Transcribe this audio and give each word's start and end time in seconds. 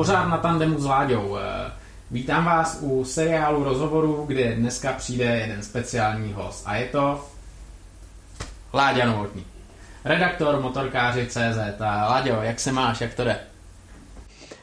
pořád 0.00 0.28
na 0.28 0.38
tandemu 0.38 0.80
s 0.80 0.84
Láďou. 0.84 1.36
Eh, 1.36 1.70
vítám 2.10 2.44
vás 2.44 2.78
u 2.80 3.04
seriálu 3.04 3.64
rozhovorů, 3.64 4.24
kde 4.26 4.54
dneska 4.54 4.92
přijde 4.92 5.24
jeden 5.24 5.62
speciální 5.62 6.32
host. 6.32 6.62
A 6.66 6.76
je 6.76 6.86
to 6.86 7.24
Láďa 8.74 9.06
Novotný. 9.06 9.44
Redaktor 10.04 10.60
motorkáři 10.60 11.26
CZ. 11.26 11.80
A 11.80 12.08
Láďo, 12.08 12.38
jak 12.42 12.60
se 12.60 12.72
máš, 12.72 13.00
jak 13.00 13.14
to 13.14 13.24
jde? 13.24 13.36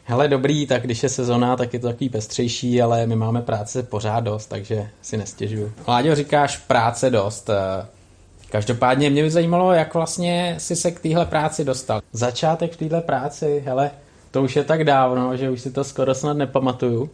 Hele, 0.04 0.28
dobrý, 0.28 0.68
tak 0.68 0.82
když 0.82 1.04
je 1.04 1.10
sezona, 1.10 1.56
tak 1.56 1.74
je 1.74 1.80
to 1.80 1.88
takový 1.88 2.10
pestřejší, 2.10 2.82
ale 2.82 3.08
my 3.08 3.16
máme 3.16 3.42
práce 3.42 3.84
pořád 3.84 4.20
dost, 4.20 4.46
takže 4.46 4.90
si 5.02 5.18
nestěžuju. 5.18 5.74
Láďo, 5.88 6.16
říkáš 6.16 6.58
práce 6.58 7.10
dost. 7.10 7.50
Eh, 7.50 7.86
každopádně 8.50 9.10
mě 9.10 9.24
by 9.24 9.32
zajímalo, 9.32 9.74
jak 9.74 9.94
vlastně 9.94 10.56
si 10.58 10.76
se 10.76 10.92
k 10.92 11.00
téhle 11.00 11.26
práci 11.26 11.66
dostal. 11.66 12.02
Začátek 12.12 12.74
v 12.74 12.78
téhle 12.78 13.02
práci, 13.02 13.64
hele, 13.66 13.92
to 14.32 14.44
už 14.44 14.56
je 14.56 14.64
tak 14.64 14.84
dávno, 14.84 15.38
že 15.38 15.50
už 15.50 15.62
si 15.62 15.72
to 15.72 15.84
skoro 15.84 16.16
snad 16.16 16.38
nepamatuju. 16.38 17.10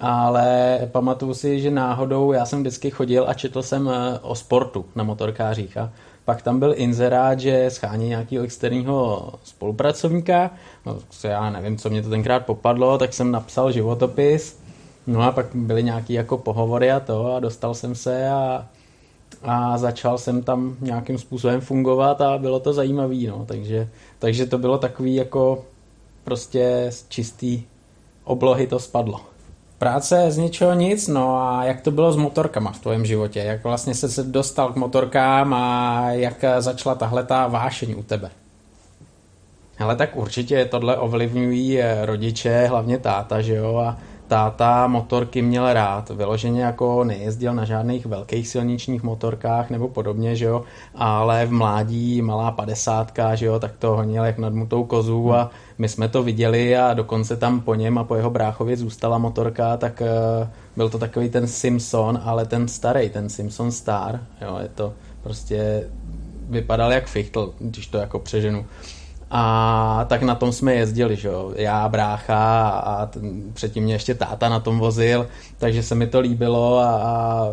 Ale 0.00 0.78
pamatuju 0.92 1.34
si, 1.34 1.60
že 1.60 1.70
náhodou 1.70 2.32
já 2.32 2.46
jsem 2.46 2.60
vždycky 2.60 2.90
chodil 2.90 3.24
a 3.28 3.34
četl 3.34 3.62
jsem 3.62 3.88
eh, 3.88 4.18
o 4.22 4.34
sportu 4.34 4.84
na 4.94 5.04
motorkářích 5.04 5.76
a 5.76 5.92
pak 6.24 6.42
tam 6.42 6.58
byl 6.58 6.74
inzerát, 6.76 7.40
že 7.40 7.70
schání 7.70 8.08
nějakého 8.08 8.44
externího 8.44 9.28
spolupracovníka, 9.44 10.50
no, 10.86 10.98
já 11.24 11.50
nevím, 11.50 11.76
co 11.76 11.90
mě 11.90 12.02
to 12.02 12.10
tenkrát 12.10 12.46
popadlo, 12.46 12.98
tak 12.98 13.12
jsem 13.12 13.30
napsal 13.30 13.72
životopis, 13.72 14.58
no 15.06 15.22
a 15.22 15.32
pak 15.32 15.46
byly 15.54 15.82
nějaký 15.82 16.12
jako 16.12 16.38
pohovory 16.38 16.90
a 16.90 17.00
to 17.00 17.34
a 17.34 17.40
dostal 17.40 17.74
jsem 17.74 17.94
se 17.94 18.28
a, 18.28 18.66
a 19.42 19.78
začal 19.78 20.18
jsem 20.18 20.42
tam 20.42 20.76
nějakým 20.80 21.18
způsobem 21.18 21.60
fungovat 21.60 22.20
a 22.20 22.38
bylo 22.38 22.60
to 22.60 22.72
zajímavý, 22.72 23.26
no, 23.26 23.44
takže, 23.48 23.88
takže 24.18 24.46
to 24.46 24.58
bylo 24.58 24.78
takový 24.78 25.14
jako 25.14 25.64
prostě 26.24 26.86
z 26.90 27.08
čistý 27.08 27.62
oblohy 28.24 28.66
to 28.66 28.78
spadlo. 28.78 29.20
Práce 29.78 30.30
z 30.30 30.36
ničeho 30.36 30.74
nic, 30.74 31.08
no 31.08 31.36
a 31.36 31.64
jak 31.64 31.80
to 31.80 31.90
bylo 31.90 32.12
s 32.12 32.16
motorkama 32.16 32.72
v 32.72 32.78
tvém 32.78 33.06
životě? 33.06 33.38
Jak 33.38 33.64
vlastně 33.64 33.94
se 33.94 34.24
dostal 34.24 34.72
k 34.72 34.76
motorkám 34.76 35.54
a 35.54 36.04
jak 36.10 36.44
začala 36.58 36.94
tahle 36.94 37.24
ta 37.24 37.46
vášeň 37.46 37.94
u 37.98 38.02
tebe? 38.02 38.30
Ale 39.78 39.96
tak 39.96 40.16
určitě 40.16 40.64
tohle 40.64 40.96
ovlivňují 40.96 41.80
eh, 41.80 42.06
rodiče, 42.06 42.66
hlavně 42.66 42.98
táta, 42.98 43.40
že 43.40 43.54
jo, 43.54 43.76
a 43.76 43.98
táta 44.30 44.86
motorky 44.86 45.42
měl 45.42 45.72
rád, 45.72 46.10
vyloženě 46.10 46.62
jako 46.62 47.04
nejezdil 47.04 47.54
na 47.54 47.64
žádných 47.64 48.06
velkých 48.06 48.48
silničních 48.48 49.02
motorkách 49.02 49.70
nebo 49.70 49.88
podobně, 49.88 50.36
že 50.36 50.44
jo, 50.44 50.62
ale 50.94 51.46
v 51.46 51.52
mládí 51.52 52.22
malá 52.22 52.50
padesátka, 52.50 53.34
že 53.34 53.46
jo, 53.46 53.60
tak 53.60 53.72
to 53.78 53.96
honil 53.96 54.24
jak 54.24 54.38
nadmutou 54.38 54.84
kozu 54.84 55.34
a 55.34 55.50
my 55.78 55.88
jsme 55.88 56.08
to 56.08 56.22
viděli 56.22 56.76
a 56.76 56.94
dokonce 56.94 57.36
tam 57.36 57.60
po 57.60 57.74
něm 57.74 57.98
a 57.98 58.04
po 58.04 58.14
jeho 58.14 58.30
bráchově 58.30 58.76
zůstala 58.76 59.18
motorka, 59.18 59.76
tak 59.76 60.02
uh, 60.02 60.48
byl 60.76 60.88
to 60.88 60.98
takový 60.98 61.28
ten 61.28 61.46
Simpson, 61.46 62.20
ale 62.24 62.46
ten 62.46 62.68
starý, 62.68 63.10
ten 63.10 63.28
Simpson 63.28 63.72
Star, 63.72 64.20
jo, 64.40 64.58
je 64.62 64.68
to 64.68 64.92
prostě 65.22 65.88
vypadal 66.48 66.92
jak 66.92 67.06
fichtl, 67.06 67.54
když 67.58 67.86
to 67.86 67.98
jako 67.98 68.18
přeženu. 68.18 68.66
A 69.30 70.06
tak 70.08 70.22
na 70.22 70.34
tom 70.34 70.52
jsme 70.52 70.74
jezdili, 70.74 71.16
že 71.16 71.28
jo. 71.28 71.52
Já, 71.56 71.88
brácha 71.88 72.68
a 72.68 73.06
ten, 73.06 73.42
předtím 73.52 73.84
mě 73.84 73.94
ještě 73.94 74.14
táta 74.14 74.48
na 74.48 74.60
tom 74.60 74.78
vozil, 74.78 75.28
takže 75.58 75.82
se 75.82 75.94
mi 75.94 76.06
to 76.06 76.20
líbilo 76.20 76.78
a, 76.78 76.90
a 76.90 77.52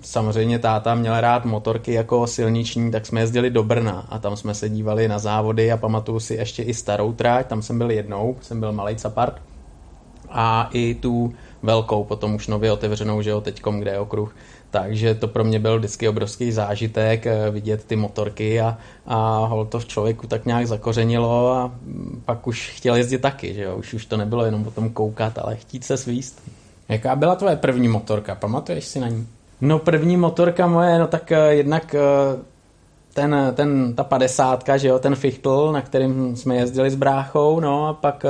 samozřejmě 0.00 0.58
táta 0.58 0.94
měl 0.94 1.20
rád 1.20 1.44
motorky 1.44 1.92
jako 1.92 2.26
silniční, 2.26 2.90
tak 2.90 3.06
jsme 3.06 3.20
jezdili 3.20 3.50
do 3.50 3.62
Brna 3.62 4.06
a 4.08 4.18
tam 4.18 4.36
jsme 4.36 4.54
se 4.54 4.68
dívali 4.68 5.08
na 5.08 5.18
závody 5.18 5.72
a 5.72 5.76
pamatuju 5.76 6.20
si 6.20 6.34
ještě 6.34 6.62
i 6.62 6.74
starou 6.74 7.12
tráť, 7.12 7.46
tam 7.46 7.62
jsem 7.62 7.78
byl 7.78 7.90
jednou, 7.90 8.36
jsem 8.40 8.60
byl 8.60 8.72
malý 8.72 8.96
capart 8.96 9.42
a 10.30 10.68
i 10.72 10.94
tu 10.94 11.34
velkou, 11.62 12.04
potom 12.04 12.34
už 12.34 12.46
nově 12.46 12.72
otevřenou, 12.72 13.22
že 13.22 13.30
jo, 13.30 13.40
teďkom, 13.40 13.80
kde 13.80 13.90
je 13.90 13.98
okruh, 13.98 14.34
takže 14.70 15.14
to 15.14 15.28
pro 15.28 15.44
mě 15.44 15.58
byl 15.58 15.78
vždycky 15.78 16.08
obrovský 16.08 16.52
zážitek 16.52 17.26
eh, 17.26 17.50
vidět 17.50 17.84
ty 17.84 17.96
motorky 17.96 18.60
a, 18.60 18.78
a 19.06 19.46
hol 19.46 19.64
to 19.64 19.80
v 19.80 19.86
člověku 19.86 20.26
tak 20.26 20.46
nějak 20.46 20.66
zakořenilo 20.66 21.52
a 21.52 21.72
pak 22.24 22.46
už 22.46 22.70
chtěl 22.70 22.96
jezdit 22.96 23.18
taky, 23.18 23.54
že 23.54 23.62
jo? 23.62 23.76
Už, 23.76 23.94
už 23.94 24.06
to 24.06 24.16
nebylo 24.16 24.44
jenom 24.44 24.66
o 24.66 24.70
tom 24.70 24.90
koukat, 24.90 25.38
ale 25.38 25.56
chtít 25.56 25.84
se 25.84 25.96
svíst. 25.96 26.42
Jaká 26.88 27.16
byla 27.16 27.34
tvoje 27.34 27.56
první 27.56 27.88
motorka? 27.88 28.34
Pamatuješ 28.34 28.84
si 28.84 29.00
na 29.00 29.08
ní? 29.08 29.26
No 29.60 29.78
první 29.78 30.16
motorka 30.16 30.66
moje, 30.66 30.98
no 30.98 31.06
tak 31.06 31.30
uh, 31.30 31.52
jednak 31.52 31.94
uh, 31.94 32.40
ten, 33.14 33.36
ten, 33.54 33.94
ta 33.94 34.04
padesátka, 34.04 34.76
že 34.76 34.88
jo, 34.88 34.98
ten 34.98 35.14
Fichtl, 35.14 35.72
na 35.72 35.80
kterým 35.80 36.36
jsme 36.36 36.56
jezdili 36.56 36.90
s 36.90 36.94
bráchou, 36.94 37.60
no 37.60 37.86
a 37.86 37.92
pak 37.92 38.24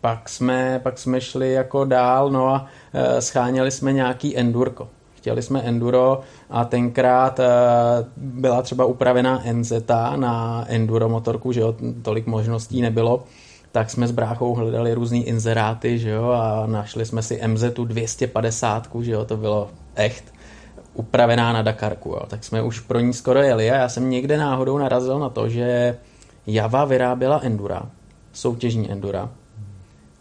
pak 0.00 0.28
jsme, 0.28 0.80
pak 0.82 0.98
jsme 0.98 1.20
šli 1.20 1.52
jako 1.52 1.84
dál, 1.84 2.30
no 2.30 2.48
a 2.48 2.66
e, 2.94 3.20
scháněli 3.20 3.70
jsme 3.70 3.92
nějaký 3.92 4.38
endurko. 4.38 4.88
Chtěli 5.16 5.42
jsme 5.42 5.60
enduro 5.60 6.20
a 6.50 6.64
tenkrát 6.64 7.40
e, 7.40 7.44
byla 8.16 8.62
třeba 8.62 8.84
upravená 8.84 9.42
NZ 9.52 9.72
na 10.16 10.64
enduro 10.68 11.08
motorku, 11.08 11.52
že 11.52 11.60
jo, 11.60 11.74
tolik 12.02 12.26
možností 12.26 12.82
nebylo 12.82 13.24
tak 13.76 13.90
jsme 13.90 14.08
s 14.08 14.10
bráchou 14.10 14.54
hledali 14.54 14.94
různý 14.94 15.26
inzeráty, 15.26 15.98
že 15.98 16.10
jo, 16.10 16.28
a 16.28 16.66
našli 16.66 17.06
jsme 17.06 17.22
si 17.22 17.40
MZ 17.46 17.64
250, 17.64 18.88
že 19.00 19.12
jo, 19.12 19.24
to 19.24 19.36
bylo 19.36 19.70
echt 19.94 20.24
upravená 20.94 21.52
na 21.52 21.62
Dakarku, 21.62 22.08
jo. 22.08 22.22
tak 22.26 22.44
jsme 22.44 22.62
už 22.62 22.80
pro 22.80 23.00
ní 23.00 23.12
skoro 23.12 23.42
jeli 23.42 23.70
a 23.70 23.74
já 23.74 23.88
jsem 23.88 24.10
někde 24.10 24.36
náhodou 24.36 24.78
narazil 24.78 25.18
na 25.18 25.28
to, 25.28 25.48
že 25.48 25.98
Java 26.46 26.84
vyráběla 26.84 27.40
endura, 27.42 27.82
soutěžní 28.32 28.92
endura, 28.92 29.30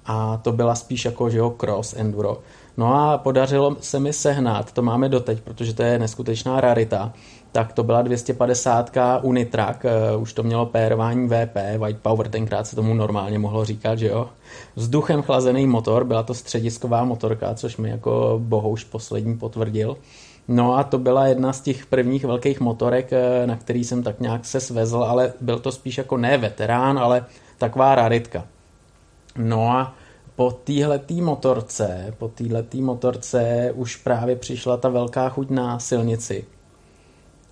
a 0.05 0.37
to 0.37 0.51
byla 0.51 0.75
spíš 0.75 1.05
jako, 1.05 1.29
že 1.29 1.37
jo, 1.37 1.49
cross 1.49 1.93
enduro. 1.97 2.37
No 2.77 2.95
a 2.95 3.17
podařilo 3.17 3.75
se 3.79 3.99
mi 3.99 4.13
sehnat, 4.13 4.71
to 4.71 4.81
máme 4.81 5.09
doteď, 5.09 5.41
protože 5.41 5.73
to 5.73 5.83
je 5.83 5.99
neskutečná 5.99 6.61
rarita, 6.61 7.13
tak 7.51 7.73
to 7.73 7.83
byla 7.83 8.01
250 8.01 8.91
Unitrack, 9.21 9.85
uh, 10.15 10.21
už 10.21 10.33
to 10.33 10.43
mělo 10.43 10.65
pérování 10.65 11.27
VP, 11.27 11.55
White 11.77 11.99
Power, 12.01 12.29
tenkrát 12.29 12.67
se 12.67 12.75
tomu 12.75 12.93
normálně 12.93 13.39
mohlo 13.39 13.65
říkat, 13.65 13.99
že 13.99 14.07
jo. 14.07 14.29
Vzduchem 14.75 15.21
chlazený 15.21 15.67
motor, 15.67 16.03
byla 16.03 16.23
to 16.23 16.33
středisková 16.33 17.03
motorka, 17.03 17.53
což 17.53 17.77
mi 17.77 17.89
jako 17.89 18.39
bohouš 18.43 18.83
poslední 18.83 19.37
potvrdil. 19.37 19.97
No 20.47 20.77
a 20.77 20.83
to 20.83 20.97
byla 20.97 21.27
jedna 21.27 21.53
z 21.53 21.61
těch 21.61 21.85
prvních 21.85 22.25
velkých 22.25 22.59
motorek, 22.59 23.13
eh, 23.13 23.47
na 23.47 23.55
který 23.55 23.83
jsem 23.83 24.03
tak 24.03 24.19
nějak 24.19 24.45
se 24.45 24.59
svezl, 24.59 25.03
ale 25.03 25.33
byl 25.41 25.59
to 25.59 25.71
spíš 25.71 25.97
jako 25.97 26.17
ne 26.17 26.37
veterán, 26.37 26.99
ale 26.99 27.25
taková 27.57 27.95
raritka. 27.95 28.43
No 29.37 29.71
a 29.71 29.95
po 30.35 30.51
téhletý 30.51 31.21
motorce, 31.21 32.13
po 32.17 32.27
téhletý 32.27 32.81
motorce 32.81 33.71
už 33.75 33.95
právě 33.95 34.35
přišla 34.35 34.77
ta 34.77 34.89
velká 34.89 35.29
chuť 35.29 35.49
na 35.49 35.79
silnici. 35.79 36.45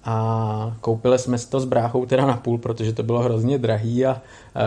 A 0.06 0.78
koupili 0.82 1.20
jsme 1.20 1.38
si 1.38 1.50
to 1.50 1.60
s 1.60 1.66
bráchou 1.66 2.06
teda 2.06 2.26
na 2.26 2.38
půl, 2.38 2.58
protože 2.58 2.94
to 2.94 3.04
bylo 3.04 3.20
hrozně 3.20 3.58
drahý 3.58 4.06
a 4.06 4.22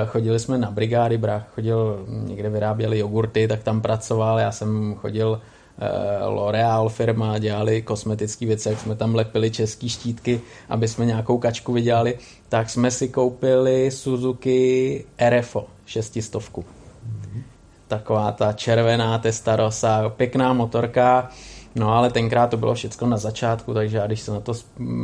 chodili 0.07 0.39
jsme 0.39 0.59
na 0.59 0.71
brigády, 0.71 1.19
brách 1.19 1.49
chodil, 1.55 2.07
někde 2.09 2.51
vyráběli 2.51 2.99
jogurty, 2.99 3.49
tak 3.49 3.63
tam 3.63 3.81
pracoval, 3.81 4.39
já 4.39 4.53
jsem 4.53 4.95
chodil 4.95 5.41
eh, 5.79 6.27
L'Oreal 6.27 6.89
firma, 6.89 7.39
dělali 7.39 7.83
kosmetické 7.83 8.47
věci, 8.47 8.69
jak 8.69 8.81
jsme 8.81 8.97
tam 8.97 9.15
lepili 9.15 9.51
český 9.51 9.89
štítky, 9.89 10.41
aby 10.69 10.89
jsme 10.89 11.07
nějakou 11.07 11.39
kačku 11.39 11.73
vydělali, 11.73 12.19
tak 12.49 12.71
jsme 12.71 12.91
si 12.91 13.09
koupili 13.09 13.91
Suzuki 13.91 15.05
RFO 15.31 15.67
šestistovku 15.87 16.65
taková 17.89 18.33
ta 18.33 18.53
červená 18.53 19.19
Testarossa, 19.19 20.09
pěkná 20.09 20.53
motorka, 20.53 21.29
No 21.79 21.93
ale 21.93 22.11
tenkrát 22.11 22.51
to 22.51 22.57
bylo 22.57 22.75
všechno 22.75 23.09
na 23.09 23.17
začátku, 23.17 23.75
takže 23.75 23.97
já 23.97 24.07
když 24.07 24.21
se 24.21 24.31
na 24.31 24.41
to 24.41 24.53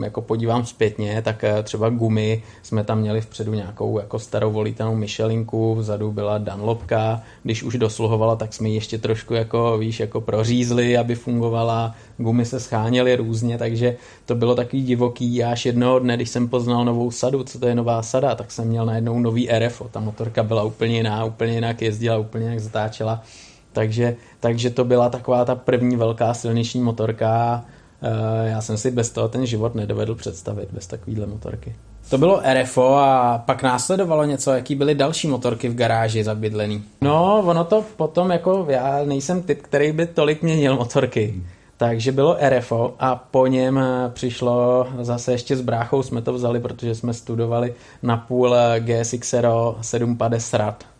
jako 0.05 0.23
podívám 0.23 0.67
zpětně, 0.67 1.23
tak 1.23 1.45
eh, 1.45 1.63
třeba 1.63 1.89
gumy 1.89 2.43
jsme 2.63 2.85
tam 2.85 2.99
měli 2.99 3.21
vpředu 3.21 3.55
nějakou 3.55 3.99
jako 3.99 4.19
starou 4.19 4.51
volitelnou 4.51 4.97
Michelinku, 4.97 5.75
vzadu 5.75 6.13
byla 6.13 6.39
Dunlopka, 6.39 7.23
když 7.43 7.63
už 7.63 7.79
dosluhovala, 7.79 8.37
tak 8.37 8.55
jsme 8.55 8.69
ji 8.69 8.75
ještě 8.75 8.99
trošku 8.99 9.35
jako, 9.35 9.79
víš, 9.79 10.01
jako 10.01 10.21
prořízli, 10.21 10.99
aby 10.99 11.15
fungovala, 11.15 11.95
gumy 12.17 12.45
se 12.45 12.61
scháněly 12.61 13.17
různě, 13.17 13.59
takže 13.59 13.97
to 14.27 14.35
bylo 14.35 14.55
takový 14.55 14.83
divoký. 14.83 15.45
Až 15.45 15.67
jednoho 15.67 15.99
dne, 15.99 16.17
když 16.17 16.29
jsem 16.29 16.49
poznal 16.49 16.85
novou 16.85 17.11
sadu, 17.11 17.45
co 17.45 17.59
to 17.59 17.67
je 17.67 17.75
nová 17.75 18.03
sada, 18.03 18.35
tak 18.35 18.51
jsem 18.51 18.69
měl 18.69 18.87
najednou 18.87 19.19
nový 19.19 19.49
RFO, 19.59 19.89
ta 19.89 20.01
motorka 20.01 20.43
byla 20.43 20.63
úplně 20.63 20.97
jiná, 20.97 21.25
úplně 21.25 21.53
jinak 21.53 21.83
jezdila, 21.83 22.19
úplně 22.19 22.45
jinak 22.45 22.61
zatáčela 22.61 23.23
takže, 23.73 24.17
takže 24.41 24.71
to 24.71 24.85
byla 24.85 25.09
taková 25.09 25.45
ta 25.45 25.55
první 25.55 25.97
velká 25.97 26.35
silniční 26.35 26.81
motorka. 26.81 27.65
Eh, 28.03 28.49
já 28.49 28.61
jsem 28.61 28.77
si 28.77 28.91
bez 28.91 29.11
toho 29.11 29.29
ten 29.29 29.47
život 29.47 29.75
nedovedl 29.75 30.15
představit, 30.15 30.69
bez 30.73 30.87
takovýhle 30.87 31.27
motorky. 31.27 31.75
To 32.11 32.19
bylo 32.19 32.41
RFO 32.55 32.95
a 32.97 33.43
pak 33.47 33.63
následovalo 33.63 34.25
něco, 34.25 34.51
jaký 34.51 34.75
byly 34.75 34.95
další 34.95 35.29
motorky 35.29 35.69
v 35.69 35.75
garáži 35.75 36.25
zabydlený. 36.25 36.85
No, 37.01 37.43
ono 37.47 37.65
to 37.65 37.85
potom 37.97 38.31
jako, 38.31 38.67
já 38.69 39.05
nejsem 39.05 39.43
typ, 39.43 39.63
který 39.63 39.93
by 39.93 40.07
tolik 40.07 40.43
měnil 40.43 40.77
motorky. 40.77 41.43
Takže 41.77 42.13
bylo 42.13 42.37
RFO 42.49 42.95
a 42.99 43.17
po 43.17 43.47
něm 43.47 43.79
eh, 43.79 44.11
přišlo 44.15 44.87
zase 45.01 45.33
ještě 45.33 45.57
s 45.57 45.61
bráchou 45.61 46.03
jsme 46.03 46.23
to 46.23 46.33
vzali, 46.33 46.61
protože 46.61 46.95
jsme 46.95 47.15
studovali 47.15 47.75
na 48.03 48.17
půl 48.17 48.57
GSX 48.79 49.35
750 49.81 50.92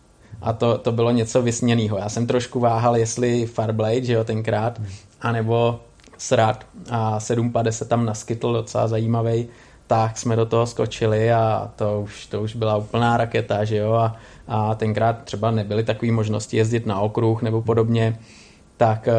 a 0.43 0.53
to, 0.53 0.77
to 0.77 0.91
bylo 0.91 1.11
něco 1.11 1.41
vysněného. 1.41 1.97
Já 1.97 2.09
jsem 2.09 2.27
trošku 2.27 2.59
váhal, 2.59 2.97
jestli 2.97 3.45
Farblade, 3.45 4.03
že 4.03 4.13
jo, 4.13 4.23
tenkrát, 4.23 4.81
anebo 5.21 5.79
Srad. 6.17 6.65
A 6.89 7.19
750 7.19 7.77
se 7.77 7.85
tam 7.85 8.05
naskytl 8.05 8.53
docela 8.53 8.87
zajímavý, 8.87 9.47
tak 9.87 10.17
jsme 10.17 10.35
do 10.35 10.45
toho 10.45 10.67
skočili 10.67 11.31
a 11.31 11.71
to 11.75 12.01
už, 12.01 12.25
to 12.25 12.41
už 12.41 12.55
byla 12.55 12.77
úplná 12.77 13.17
raketa, 13.17 13.63
že 13.63 13.77
jo, 13.77 13.93
a, 13.93 14.15
a 14.47 14.75
tenkrát 14.75 15.23
třeba 15.23 15.51
nebyly 15.51 15.83
takové 15.83 16.11
možnosti 16.11 16.57
jezdit 16.57 16.85
na 16.85 16.99
okruh 16.99 17.41
nebo 17.41 17.61
podobně, 17.61 18.19
tak 18.77 19.07
eh, 19.07 19.13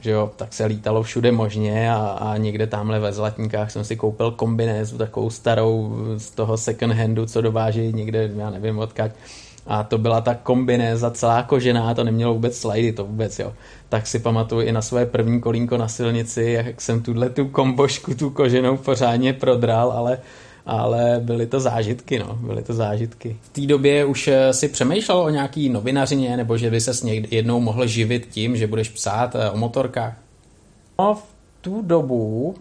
že 0.00 0.10
jo, 0.10 0.30
tak 0.36 0.52
se 0.52 0.64
lítalo 0.64 1.02
všude 1.02 1.32
možně 1.32 1.92
a, 1.92 1.96
a 1.96 2.36
někde 2.36 2.66
tamhle 2.66 3.00
ve 3.00 3.12
Zlatníkách 3.12 3.70
jsem 3.70 3.84
si 3.84 3.96
koupil 3.96 4.30
kombinézu 4.30 4.98
takovou 4.98 5.30
starou 5.30 5.96
z 6.16 6.30
toho 6.30 6.56
second 6.56 6.92
handu, 6.92 7.26
co 7.26 7.40
dováží 7.40 7.92
někde, 7.92 8.30
já 8.36 8.50
nevím 8.50 8.78
odkaď, 8.78 9.12
a 9.68 9.82
to 9.82 9.98
byla 9.98 10.20
ta 10.20 10.34
kombinéza 10.34 11.10
celá 11.10 11.42
kožená, 11.42 11.94
to 11.94 12.04
nemělo 12.04 12.34
vůbec 12.34 12.58
slidy, 12.58 12.92
to 12.92 13.04
vůbec, 13.04 13.38
jo. 13.38 13.52
Tak 13.88 14.06
si 14.06 14.18
pamatuju 14.18 14.60
i 14.60 14.72
na 14.72 14.82
své 14.82 15.06
první 15.06 15.40
kolínko 15.40 15.76
na 15.76 15.88
silnici, 15.88 16.42
jak 16.42 16.80
jsem 16.80 17.02
tuhle 17.02 17.30
tu 17.30 17.48
kombošku, 17.48 18.14
tu 18.14 18.30
koženou 18.30 18.76
pořádně 18.76 19.32
prodral, 19.32 19.92
ale 19.92 20.18
ale 20.68 21.20
byly 21.24 21.46
to 21.46 21.60
zážitky, 21.60 22.18
no, 22.18 22.38
byly 22.40 22.62
to 22.62 22.74
zážitky. 22.74 23.36
V 23.42 23.48
té 23.48 23.60
době 23.60 24.04
už 24.04 24.28
eh, 24.28 24.52
si 24.52 24.68
přemýšlel 24.68 25.18
o 25.18 25.30
nějaký 25.30 25.68
novinařině, 25.68 26.36
nebo 26.36 26.56
že 26.56 26.70
by 26.70 26.80
se 26.80 27.08
jednou 27.10 27.60
mohl 27.60 27.86
živit 27.86 28.28
tím, 28.30 28.56
že 28.56 28.66
budeš 28.66 28.88
psát 28.88 29.34
eh, 29.34 29.50
o 29.50 29.56
motorkách? 29.56 30.16
No, 30.98 31.14
v 31.14 31.24
tu 31.60 31.82
dobu, 31.82 32.54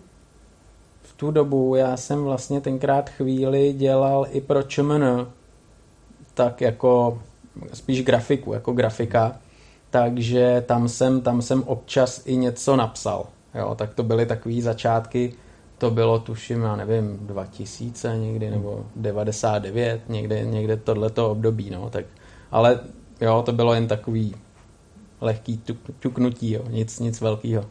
v 1.01 1.13
tu 1.17 1.31
dobu 1.31 1.75
já 1.75 1.97
jsem 1.97 2.23
vlastně 2.23 2.61
tenkrát 2.61 3.09
chvíli 3.09 3.73
dělal 3.73 4.27
i 4.31 4.41
pro 4.41 4.63
ČMN, 4.63 5.27
tak 6.37 6.61
jako 6.61 7.19
spíš 7.73 8.03
grafiku, 8.03 8.53
jako 8.53 8.71
grafika, 8.71 9.35
takže 9.89 10.63
tam 10.65 10.89
jsem, 10.89 11.21
tam 11.21 11.41
jsem 11.41 11.63
občas 11.63 12.21
i 12.25 12.35
něco 12.35 12.75
napsal. 12.75 13.25
Jo, 13.55 13.75
tak 13.75 13.93
to 13.93 14.03
byly 14.03 14.25
takové 14.25 14.61
začátky, 14.61 15.33
to 15.77 15.91
bylo 15.91 16.19
tuším, 16.19 16.61
já 16.61 16.75
nevím, 16.75 17.17
2000 17.21 18.17
někdy, 18.17 18.51
nebo 18.51 18.85
99, 18.95 20.01
někde, 20.09 20.45
někde 20.45 20.77
tohleto 20.77 21.31
období, 21.31 21.69
no, 21.69 21.89
tak, 21.89 22.05
ale 22.51 22.79
jo, 23.21 23.43
to 23.45 23.51
bylo 23.51 23.73
jen 23.73 23.87
takový 23.87 24.35
lehký 25.21 25.57
tuk, 25.57 25.77
ťuknutí, 25.99 26.51
jo, 26.51 26.63
nic, 26.69 26.99
nic 26.99 27.21
velkého. 27.21 27.65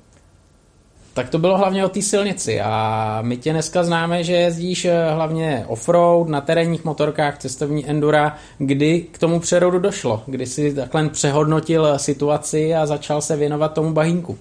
Tak 1.16 1.30
to 1.30 1.38
bylo 1.38 1.58
hlavně 1.58 1.84
o 1.84 1.88
té 1.88 2.02
silnici 2.02 2.60
a 2.60 3.18
my 3.22 3.36
tě 3.36 3.52
dneska 3.52 3.82
známe, 3.82 4.24
že 4.24 4.32
jezdíš 4.32 4.84
eh, 4.84 5.10
hlavně 5.10 5.64
offroad, 5.68 6.28
na 6.28 6.40
terénních 6.40 6.84
motorkách, 6.84 7.38
cestovní 7.38 7.90
endura. 7.90 8.36
Kdy 8.58 9.00
k 9.00 9.18
tomu 9.18 9.40
přerodu 9.40 9.78
došlo? 9.78 10.22
Kdy 10.26 10.46
jsi 10.46 10.74
takhle 10.74 11.08
přehodnotil 11.08 11.98
situaci 11.98 12.74
a 12.74 12.86
začal 12.86 13.20
se 13.20 13.36
věnovat 13.36 13.72
tomu 13.72 13.92
bahínku? 13.92 14.38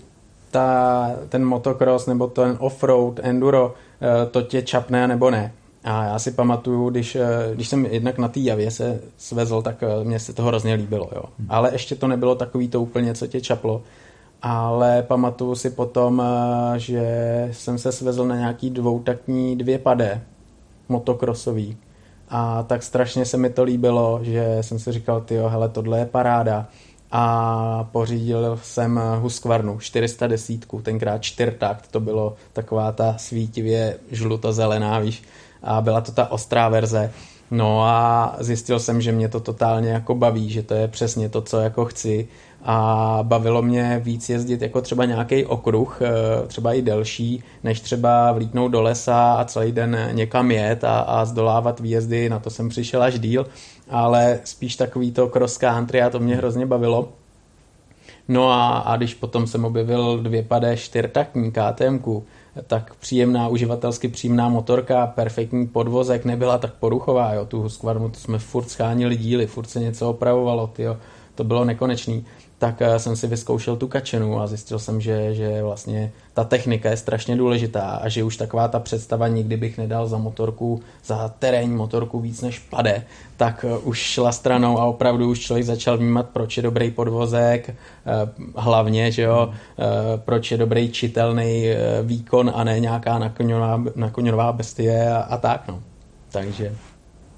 Ta, 0.51 1.11
ten 1.29 1.45
motocross 1.45 2.05
nebo 2.05 2.27
ten 2.27 2.55
offroad, 2.59 3.19
enduro, 3.23 3.73
eh, 4.01 4.25
to 4.25 4.41
tě 4.41 4.61
čapne 4.61 5.07
nebo 5.07 5.31
ne. 5.31 5.53
A 5.83 6.03
já 6.03 6.19
si 6.19 6.31
pamatuju, 6.31 6.89
když, 6.89 7.15
eh, 7.15 7.51
když 7.53 7.67
jsem 7.67 7.85
jednak 7.85 8.17
na 8.17 8.27
té 8.27 8.39
javě 8.39 8.71
se 8.71 8.99
svezl, 9.17 9.61
tak 9.61 9.83
mě 10.03 10.19
se 10.19 10.33
to 10.33 10.43
hrozně 10.43 10.73
líbilo. 10.73 11.09
Jo. 11.15 11.23
Hmm. 11.39 11.47
Ale 11.49 11.69
ještě 11.73 11.95
to 11.95 12.07
nebylo 12.07 12.35
takový 12.35 12.67
to 12.67 12.81
úplně, 12.81 13.13
co 13.13 13.27
tě 13.27 13.41
čaplo 13.41 13.81
ale 14.47 15.03
pamatuju 15.03 15.55
si 15.55 15.69
potom, 15.69 16.21
eh, 16.21 16.79
že 16.79 17.03
jsem 17.51 17.77
se 17.77 17.91
svezl 17.91 18.25
na 18.25 18.35
nějaký 18.35 18.69
dvoutakní 18.69 19.55
dvě 19.55 19.79
padé 19.79 20.21
motokrosový. 20.89 21.77
A 22.29 22.63
tak 22.63 22.83
strašně 22.83 23.25
se 23.25 23.37
mi 23.37 23.49
to 23.49 23.63
líbilo, 23.63 24.19
že 24.21 24.57
jsem 24.61 24.79
si 24.79 24.91
říkal, 24.91 25.21
ty 25.21 25.35
hele, 25.35 25.69
tohle 25.69 25.99
je 25.99 26.05
paráda. 26.05 26.67
A 27.11 27.89
pořídil 27.91 28.59
jsem 28.63 28.99
Husqvarnu 29.21 29.79
410, 29.79 30.65
tenkrát 30.81 31.17
čtyřtakt, 31.17 31.87
to 31.91 31.99
bylo 31.99 32.35
taková 32.53 32.91
ta 32.91 33.17
svítivě 33.17 33.97
žluto-zelená, 34.11 34.99
víš, 34.99 35.23
a 35.63 35.81
byla 35.81 36.01
to 36.01 36.11
ta 36.11 36.31
ostrá 36.31 36.69
verze. 36.69 37.11
No 37.51 37.83
a 37.83 38.35
zjistil 38.39 38.79
jsem, 38.79 39.01
že 39.01 39.11
mě 39.11 39.29
to 39.29 39.39
totálně 39.39 39.89
jako 39.89 40.15
baví, 40.15 40.49
že 40.49 40.63
to 40.63 40.73
je 40.73 40.87
přesně 40.87 41.29
to, 41.29 41.41
co 41.41 41.59
jako 41.59 41.85
chci 41.85 42.27
a 42.65 43.19
bavilo 43.23 43.61
mě 43.61 44.01
víc 44.03 44.29
jezdit 44.29 44.61
jako 44.61 44.81
třeba 44.81 45.05
nějaký 45.05 45.45
okruh, 45.45 46.01
eh, 46.01 46.47
třeba 46.47 46.73
i 46.73 46.81
delší, 46.81 47.43
než 47.63 47.81
třeba 47.81 48.31
vlítnout 48.31 48.67
do 48.67 48.81
lesa 48.81 49.33
a 49.33 49.45
celý 49.45 49.71
den 49.71 50.09
někam 50.11 50.51
jet 50.51 50.83
a, 50.83 50.99
a 50.99 51.25
zdolávat 51.25 51.79
výjezdy, 51.79 52.29
na 52.29 52.39
to 52.39 52.49
jsem 52.49 52.69
přišel 52.69 53.03
až 53.03 53.19
díl, 53.19 53.45
ale 53.89 54.39
spíš 54.43 54.75
takový 54.75 55.11
to 55.11 55.27
cross 55.27 55.57
country 55.57 56.01
a 56.01 56.09
to 56.09 56.19
mě 56.19 56.35
hrozně 56.35 56.65
bavilo. 56.65 57.09
No 58.27 58.49
a, 58.49 58.77
a 58.77 58.97
když 58.97 59.13
potom 59.13 59.47
jsem 59.47 59.65
objevil 59.65 60.17
dvě 60.17 60.43
padé 60.43 60.77
čtyřtaktní 60.77 61.51
KTM, 61.51 61.99
tak 62.67 62.95
příjemná, 62.95 63.47
uživatelsky 63.47 64.07
příjemná 64.07 64.49
motorka, 64.49 65.07
perfektní 65.07 65.67
podvozek, 65.67 66.25
nebyla 66.25 66.57
tak 66.57 66.73
poruchová, 66.73 67.33
jo, 67.33 67.45
tu 67.45 67.61
Husqvarnu, 67.61 68.09
to 68.09 68.19
jsme 68.19 68.39
furt 68.39 68.69
schánili 68.69 69.15
díly, 69.15 69.47
furt 69.47 69.69
se 69.69 69.79
něco 69.79 70.09
opravovalo, 70.09 70.67
tyjo, 70.67 70.97
to 71.35 71.43
bylo 71.43 71.65
nekonečný 71.65 72.25
tak 72.65 72.81
eh, 72.81 72.99
jsem 72.99 73.15
si 73.15 73.27
vyzkoušel 73.27 73.75
tu 73.75 73.87
kačenu 73.87 74.41
a 74.41 74.47
zjistil 74.47 74.79
jsem, 74.79 75.01
že, 75.01 75.35
že 75.35 75.63
vlastně 75.63 76.11
ta 76.33 76.43
technika 76.43 76.89
je 76.89 76.97
strašně 76.97 77.35
důležitá 77.35 77.81
a 77.81 78.09
že 78.09 78.23
už 78.23 78.37
taková 78.37 78.67
ta 78.67 78.79
představa 78.79 79.27
nikdy 79.27 79.57
bych 79.57 79.77
nedal 79.77 80.07
za 80.07 80.17
motorku, 80.17 80.81
za 81.05 81.29
terénní 81.39 81.75
motorku 81.75 82.19
víc 82.19 82.41
než 82.41 82.59
pade, 82.59 83.03
tak 83.37 83.65
eh, 83.69 83.77
už 83.77 83.99
šla 83.99 84.31
stranou 84.31 84.79
a 84.79 84.85
opravdu 84.85 85.29
už 85.29 85.39
člověk 85.39 85.65
začal 85.65 85.97
vnímat, 85.97 86.29
proč 86.29 86.57
je 86.57 86.63
dobrý 86.63 86.91
podvozek, 86.91 87.69
eh, 87.69 87.75
hlavně, 88.55 89.11
že 89.11 89.21
jo, 89.21 89.53
proč 90.17 90.51
je 90.51 90.57
dobrý 90.57 90.91
čitelný 90.91 91.65
výkon 92.03 92.51
a 92.55 92.63
ne 92.63 92.79
nějaká 92.79 93.19
nakoňová, 93.19 93.83
nakoňová 93.95 94.51
bestie 94.51 95.11
a, 95.11 95.17
a 95.17 95.37
tak, 95.37 95.67
no. 95.67 95.81
Takže 96.31 96.75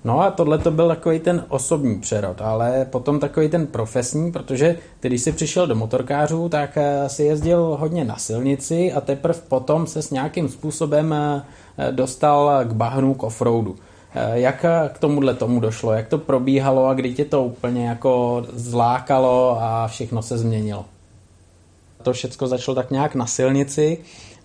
No 0.08 0.22
a 0.22 0.32
tohle 0.32 0.58
to 0.58 0.72
byl 0.72 0.88
takový 0.88 1.20
ten 1.20 1.46
osobní 1.50 2.00
přerod, 2.00 2.42
ale 2.42 2.88
potom 2.90 3.20
takový 3.20 3.50
ten 3.50 3.68
profesní, 3.68 4.32
protože 4.32 4.76
ty, 5.00 5.08
když 5.08 5.22
jsi 5.22 5.32
přišel 5.32 5.68
do 5.68 5.76
motorkářů, 5.76 6.50
tak 6.50 6.78
eh, 6.78 7.10
si 7.10 7.24
jezdil 7.24 7.78
hodně 7.80 8.06
na 8.06 8.16
silnici 8.16 8.94
a 8.94 9.02
teprve 9.02 9.40
potom 9.48 9.88
se 9.88 10.02
s 10.02 10.12
nějakým 10.12 10.50
způsobem 10.50 11.14
eh, 11.14 11.42
dostal 11.92 12.66
k 12.66 12.74
bahnu, 12.74 13.14
k 13.14 13.24
offroadu. 13.24 13.76
Eh, 14.16 14.40
jak 14.40 14.66
k 14.90 15.00
tomuhle 15.00 15.34
tomu 15.34 15.60
došlo? 15.60 15.92
Jak 15.92 16.08
to 16.08 16.18
probíhalo 16.18 16.86
a 16.86 16.94
kdy 16.94 17.14
tě 17.14 17.26
to 17.26 17.44
úplně 17.44 17.88
jako 17.88 18.44
zlákalo 18.54 19.58
a 19.62 19.88
všechno 19.88 20.22
se 20.22 20.38
změnilo? 20.38 20.86
To 22.08 22.14
všechno 22.14 22.48
začalo 22.48 22.76
tak 22.76 22.92
nějak 22.92 23.16
na 23.16 23.26
silnici 23.26 23.98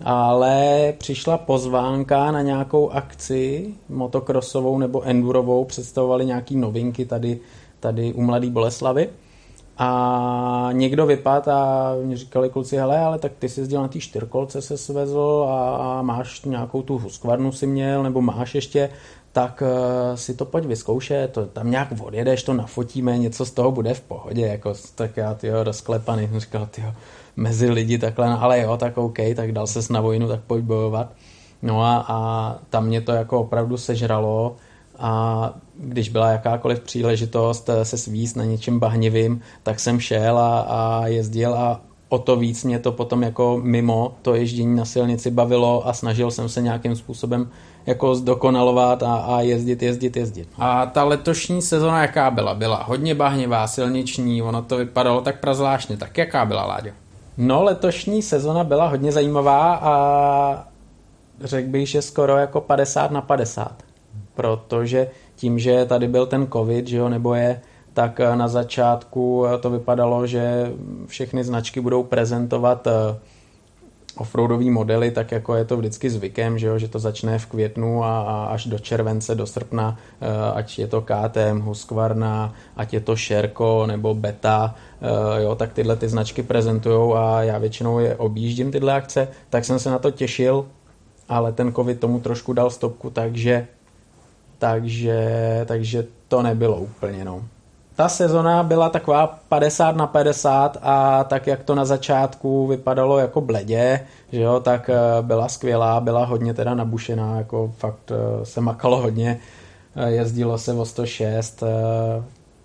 ale 0.04 0.92
přišla 0.98 1.38
pozvánka 1.38 2.32
na 2.32 2.42
nějakou 2.42 2.90
akci 2.90 3.74
motokrosovou 3.88 4.78
nebo 4.78 5.02
endurovou, 5.02 5.64
představovali 5.64 6.26
nějaký 6.26 6.56
novinky 6.56 7.04
tady, 7.04 7.40
tady 7.80 8.12
u 8.12 8.22
Mladý 8.22 8.50
Boleslavy 8.50 9.08
a 9.78 10.68
někdo 10.72 11.06
vypad 11.06 11.48
a 11.48 11.92
mě 12.02 12.16
říkali 12.16 12.50
kluci, 12.50 12.76
hele, 12.76 12.98
ale 12.98 13.18
tak 13.18 13.32
ty 13.38 13.48
jsi 13.48 13.60
jezdil 13.60 13.82
na 13.82 13.88
té 13.88 13.98
čtyřkolce, 13.98 14.62
se 14.62 14.78
svezl 14.78 15.46
a, 15.48 16.02
máš 16.02 16.42
nějakou 16.44 16.82
tu 16.82 17.02
skvarnu 17.08 17.52
si 17.52 17.66
měl, 17.66 18.02
nebo 18.02 18.22
máš 18.22 18.54
ještě, 18.54 18.90
tak 19.32 19.62
uh, 19.62 20.16
si 20.16 20.34
to 20.34 20.44
pojď 20.44 20.64
vyzkoušet, 20.64 21.32
to, 21.32 21.46
tam 21.46 21.70
nějak 21.70 21.88
odjedeš, 22.00 22.42
to 22.42 22.52
nafotíme, 22.52 23.18
něco 23.18 23.46
z 23.46 23.50
toho 23.50 23.72
bude 23.72 23.94
v 23.94 24.00
pohodě, 24.00 24.46
jako 24.46 24.74
tak 24.94 25.16
já 25.16 25.34
tyjo, 25.34 25.64
rozklepaný, 25.64 26.28
říkal, 26.36 26.68
tyjo, 26.70 26.92
mezi 27.36 27.70
lidi 27.70 27.98
takhle, 27.98 28.30
no, 28.30 28.42
ale 28.42 28.60
jo, 28.60 28.76
tak 28.76 28.98
OK, 28.98 29.18
tak 29.36 29.52
dal 29.52 29.66
ses 29.66 29.88
na 29.88 30.00
vojnu, 30.00 30.28
tak 30.28 30.40
pojď 30.40 30.64
bojovat. 30.64 31.12
No 31.62 31.82
a, 31.82 32.04
a 32.08 32.56
tam 32.70 32.86
mě 32.86 33.00
to 33.00 33.12
jako 33.12 33.40
opravdu 33.40 33.76
sežralo 33.76 34.56
a 34.98 35.54
když 35.78 36.08
byla 36.08 36.30
jakákoliv 36.30 36.80
příležitost 36.80 37.68
eh, 37.68 37.84
se 37.84 37.98
svíst 37.98 38.36
na 38.36 38.44
něčem 38.44 38.78
bahnivým, 38.78 39.40
tak 39.62 39.80
jsem 39.80 40.00
šel 40.00 40.38
a, 40.38 40.60
a 40.60 41.06
jezdil 41.06 41.54
a 41.54 41.80
o 42.08 42.18
to 42.18 42.36
víc 42.36 42.64
mě 42.64 42.78
to 42.78 42.92
potom 42.92 43.22
jako 43.22 43.60
mimo 43.62 44.14
to 44.22 44.34
ježdění 44.34 44.76
na 44.76 44.84
silnici 44.84 45.30
bavilo 45.30 45.88
a 45.88 45.92
snažil 45.92 46.30
jsem 46.30 46.48
se 46.48 46.62
nějakým 46.62 46.96
způsobem 46.96 47.50
jako 47.86 48.14
zdokonalovat 48.14 49.02
a, 49.02 49.14
a 49.14 49.40
jezdit, 49.40 49.82
jezdit, 49.82 50.16
jezdit. 50.16 50.48
A 50.58 50.86
ta 50.86 51.04
letošní 51.04 51.62
sezona 51.62 52.02
jaká 52.02 52.30
byla? 52.30 52.54
Byla 52.54 52.82
hodně 52.82 53.14
bahnivá, 53.14 53.66
silniční, 53.66 54.42
ono 54.42 54.62
to 54.62 54.76
vypadalo 54.76 55.20
tak 55.20 55.40
prazvláštně. 55.40 55.96
Tak 55.96 56.18
jaká 56.18 56.44
byla, 56.44 56.66
Láďo? 56.66 57.01
No, 57.36 57.62
letošní 57.62 58.22
sezona 58.22 58.64
byla 58.64 58.88
hodně 58.88 59.12
zajímavá 59.12 59.74
a 59.74 60.68
řekl 61.40 61.68
bych, 61.68 61.88
že 61.88 62.02
skoro 62.02 62.36
jako 62.36 62.60
50 62.60 63.10
na 63.10 63.20
50. 63.20 63.82
Protože 64.34 65.10
tím, 65.36 65.58
že 65.58 65.84
tady 65.84 66.08
byl 66.08 66.26
ten 66.26 66.46
covid, 66.52 66.86
že 66.86 66.96
jo, 66.96 67.08
nebo 67.08 67.34
je, 67.34 67.60
tak 67.94 68.20
na 68.34 68.48
začátku 68.48 69.44
to 69.60 69.70
vypadalo, 69.70 70.26
že 70.26 70.72
všechny 71.06 71.44
značky 71.44 71.80
budou 71.80 72.02
prezentovat 72.02 72.86
eh, 72.86 73.18
offroadové 74.22 74.70
modely, 74.70 75.10
tak 75.10 75.32
jako 75.32 75.54
je 75.54 75.64
to 75.64 75.76
vždycky 75.76 76.10
zvykem, 76.10 76.58
že, 76.58 76.66
jo, 76.66 76.78
že 76.78 76.88
to 76.88 76.98
začne 76.98 77.38
v 77.38 77.46
květnu 77.46 78.04
a, 78.04 78.22
a 78.22 78.34
až 78.54 78.66
do 78.66 78.78
července, 78.78 79.34
do 79.34 79.46
srpna, 79.46 79.98
uh, 80.22 80.58
ať 80.58 80.78
je 80.78 80.86
to 80.86 81.02
KTM, 81.02 81.60
Husqvarna, 81.60 82.54
ať 82.76 82.94
je 82.94 83.00
to 83.00 83.16
Sherco 83.16 83.86
nebo 83.86 84.14
Beta, 84.14 84.74
uh, 85.02 85.42
jo, 85.42 85.54
tak 85.54 85.72
tyhle 85.72 85.96
ty 85.96 86.08
značky 86.08 86.42
prezentují 86.42 87.14
a 87.14 87.42
já 87.42 87.58
většinou 87.58 87.98
je 87.98 88.16
objíždím 88.16 88.72
tyhle 88.72 88.92
akce, 88.94 89.28
tak 89.50 89.64
jsem 89.64 89.78
se 89.78 89.90
na 89.90 89.98
to 89.98 90.10
těšil, 90.10 90.66
ale 91.28 91.52
ten 91.52 91.74
covid 91.74 92.00
tomu 92.00 92.20
trošku 92.20 92.52
dal 92.52 92.70
stopku, 92.70 93.10
takže 93.10 93.66
takže, 94.58 95.20
takže 95.66 96.06
to 96.28 96.42
nebylo 96.42 96.76
úplně, 96.76 97.24
no 97.24 97.42
ta 98.02 98.08
sezona 98.08 98.62
byla 98.62 98.88
taková 98.88 99.26
50 99.48 99.96
na 99.96 100.06
50 100.06 100.78
a 100.82 101.24
tak 101.24 101.46
jak 101.46 101.64
to 101.64 101.74
na 101.74 101.84
začátku 101.84 102.66
vypadalo 102.66 103.18
jako 103.18 103.40
bledě, 103.40 104.06
že 104.32 104.40
jo, 104.40 104.60
tak 104.60 104.90
eh, 104.90 105.22
byla 105.22 105.48
skvělá, 105.48 106.00
byla 106.00 106.24
hodně 106.24 106.54
teda 106.54 106.74
nabušená, 106.74 107.38
jako 107.38 107.74
fakt 107.78 108.10
eh, 108.10 108.46
se 108.46 108.60
makalo 108.60 109.00
hodně, 109.00 109.40
eh, 109.96 110.10
jezdilo 110.10 110.58
se 110.58 110.72
o 110.72 110.84
106, 110.84 111.62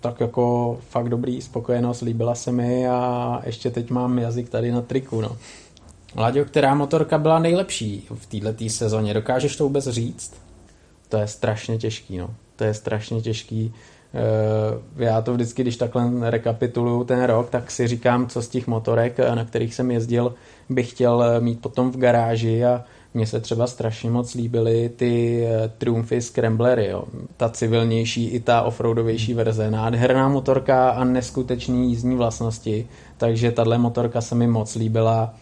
tak 0.00 0.20
jako 0.20 0.76
fakt 0.88 1.08
dobrý 1.08 1.42
spokojenost, 1.42 2.00
líbila 2.00 2.34
se 2.34 2.52
mi 2.52 2.88
a 2.88 3.40
ještě 3.46 3.70
teď 3.70 3.90
mám 3.90 4.18
jazyk 4.18 4.48
tady 4.48 4.72
na 4.72 4.80
triku, 4.80 5.20
no. 5.20 5.36
Láďo, 6.16 6.44
která 6.44 6.74
motorka 6.74 7.18
byla 7.18 7.38
nejlepší 7.38 8.06
v 8.14 8.26
této 8.26 8.68
sezóně? 8.68 9.14
Dokážeš 9.14 9.56
to 9.56 9.64
vůbec 9.64 9.88
říct? 9.88 10.34
To 11.08 11.16
je 11.16 11.26
strašně 11.26 11.78
těžký, 11.78 12.18
no. 12.18 12.30
To 12.56 12.64
je 12.64 12.74
strašně 12.74 13.20
těžký. 13.20 13.74
Eh, 14.14 15.04
já 15.04 15.22
to 15.22 15.34
vždycky, 15.34 15.62
když 15.62 15.76
takhle 15.76 16.30
rekapituluju 16.30 17.04
ten 17.04 17.22
rok, 17.22 17.50
tak 17.50 17.70
si 17.70 17.86
říkám, 17.86 18.26
co 18.26 18.42
z 18.42 18.48
těch 18.48 18.66
motorek, 18.66 19.20
eh, 19.20 19.36
na 19.36 19.44
kterých 19.44 19.74
jsem 19.74 19.90
jezdil, 19.90 20.34
bych 20.68 20.90
chtěl 20.90 21.22
eh, 21.22 21.40
mít 21.40 21.60
potom 21.60 21.90
v 21.90 21.96
garáži 21.96 22.64
a 22.64 22.84
mně 23.14 23.26
se 23.26 23.40
třeba 23.40 23.66
strašně 23.66 24.10
moc 24.10 24.34
líbily 24.34 24.90
ty 24.96 25.44
Triumphy 25.78 26.22
Scramblery, 26.22 26.86
jo. 26.86 27.04
ta 27.36 27.48
civilnější 27.48 28.28
i 28.28 28.40
ta 28.40 28.62
offroadovější 28.62 29.34
verze. 29.34 29.70
Nádherná 29.70 30.28
motorka 30.28 30.90
a 30.90 31.04
neskutečný 31.04 31.90
jízdní 31.90 32.16
vlastnosti, 32.16 32.88
takže 33.16 33.52
tahle 33.52 33.78
motorka 33.78 34.20
se 34.20 34.34
mi 34.34 34.46
moc 34.46 34.74
líbila. 34.74 35.34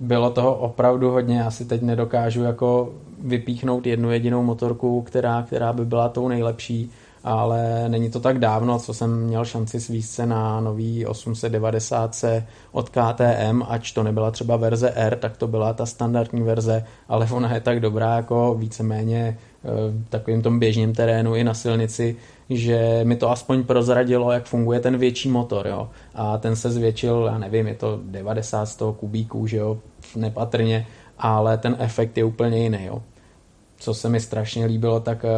Bylo 0.00 0.30
toho 0.30 0.54
opravdu 0.54 1.10
hodně, 1.10 1.38
já 1.38 1.50
si 1.50 1.64
teď 1.64 1.82
nedokážu 1.82 2.42
jako 2.42 2.92
vypíchnout 3.18 3.86
jednu 3.86 4.10
jedinou 4.10 4.42
motorku, 4.42 5.02
která, 5.02 5.42
která 5.42 5.72
by 5.72 5.84
byla 5.84 6.08
tou 6.08 6.28
nejlepší, 6.28 6.90
ale 7.26 7.88
není 7.88 8.10
to 8.10 8.20
tak 8.20 8.38
dávno, 8.38 8.78
co 8.78 8.94
jsem 8.94 9.20
měl 9.20 9.44
šanci 9.44 9.80
svíst 9.80 10.10
se 10.10 10.26
na 10.26 10.60
nový 10.60 11.06
890 11.06 12.24
od 12.72 12.88
KTM, 12.88 13.62
ač 13.68 13.92
to 13.92 14.02
nebyla 14.02 14.30
třeba 14.30 14.56
verze 14.56 14.90
R, 14.94 15.16
tak 15.16 15.36
to 15.36 15.48
byla 15.48 15.72
ta 15.72 15.86
standardní 15.86 16.42
verze, 16.42 16.84
ale 17.08 17.28
ona 17.32 17.54
je 17.54 17.60
tak 17.60 17.80
dobrá 17.80 18.16
jako 18.16 18.54
víceméně 18.58 19.38
eh, 19.64 19.68
v 19.90 20.08
takovým 20.08 20.42
tom 20.42 20.58
běžném 20.58 20.92
terénu 20.92 21.34
i 21.34 21.44
na 21.44 21.54
silnici, 21.54 22.16
že 22.50 23.00
mi 23.04 23.16
to 23.16 23.30
aspoň 23.30 23.64
prozradilo, 23.64 24.32
jak 24.32 24.44
funguje 24.44 24.80
ten 24.80 24.98
větší 24.98 25.28
motor, 25.28 25.66
jo. 25.66 25.90
A 26.14 26.38
ten 26.38 26.56
se 26.56 26.70
zvětšil, 26.70 27.28
já 27.32 27.38
nevím, 27.38 27.66
je 27.66 27.74
to 27.74 28.00
90 28.04 28.66
100 28.66 28.92
kubíků, 28.92 29.46
že 29.46 29.56
jo, 29.56 29.78
nepatrně, 30.16 30.86
ale 31.18 31.58
ten 31.58 31.76
efekt 31.78 32.18
je 32.18 32.24
úplně 32.24 32.62
jiný. 32.62 32.84
Jo. 32.84 33.02
Co 33.78 33.94
se 33.94 34.08
mi 34.08 34.20
strašně 34.20 34.66
líbilo, 34.66 35.00
tak 35.00 35.24
uh, 35.24 35.30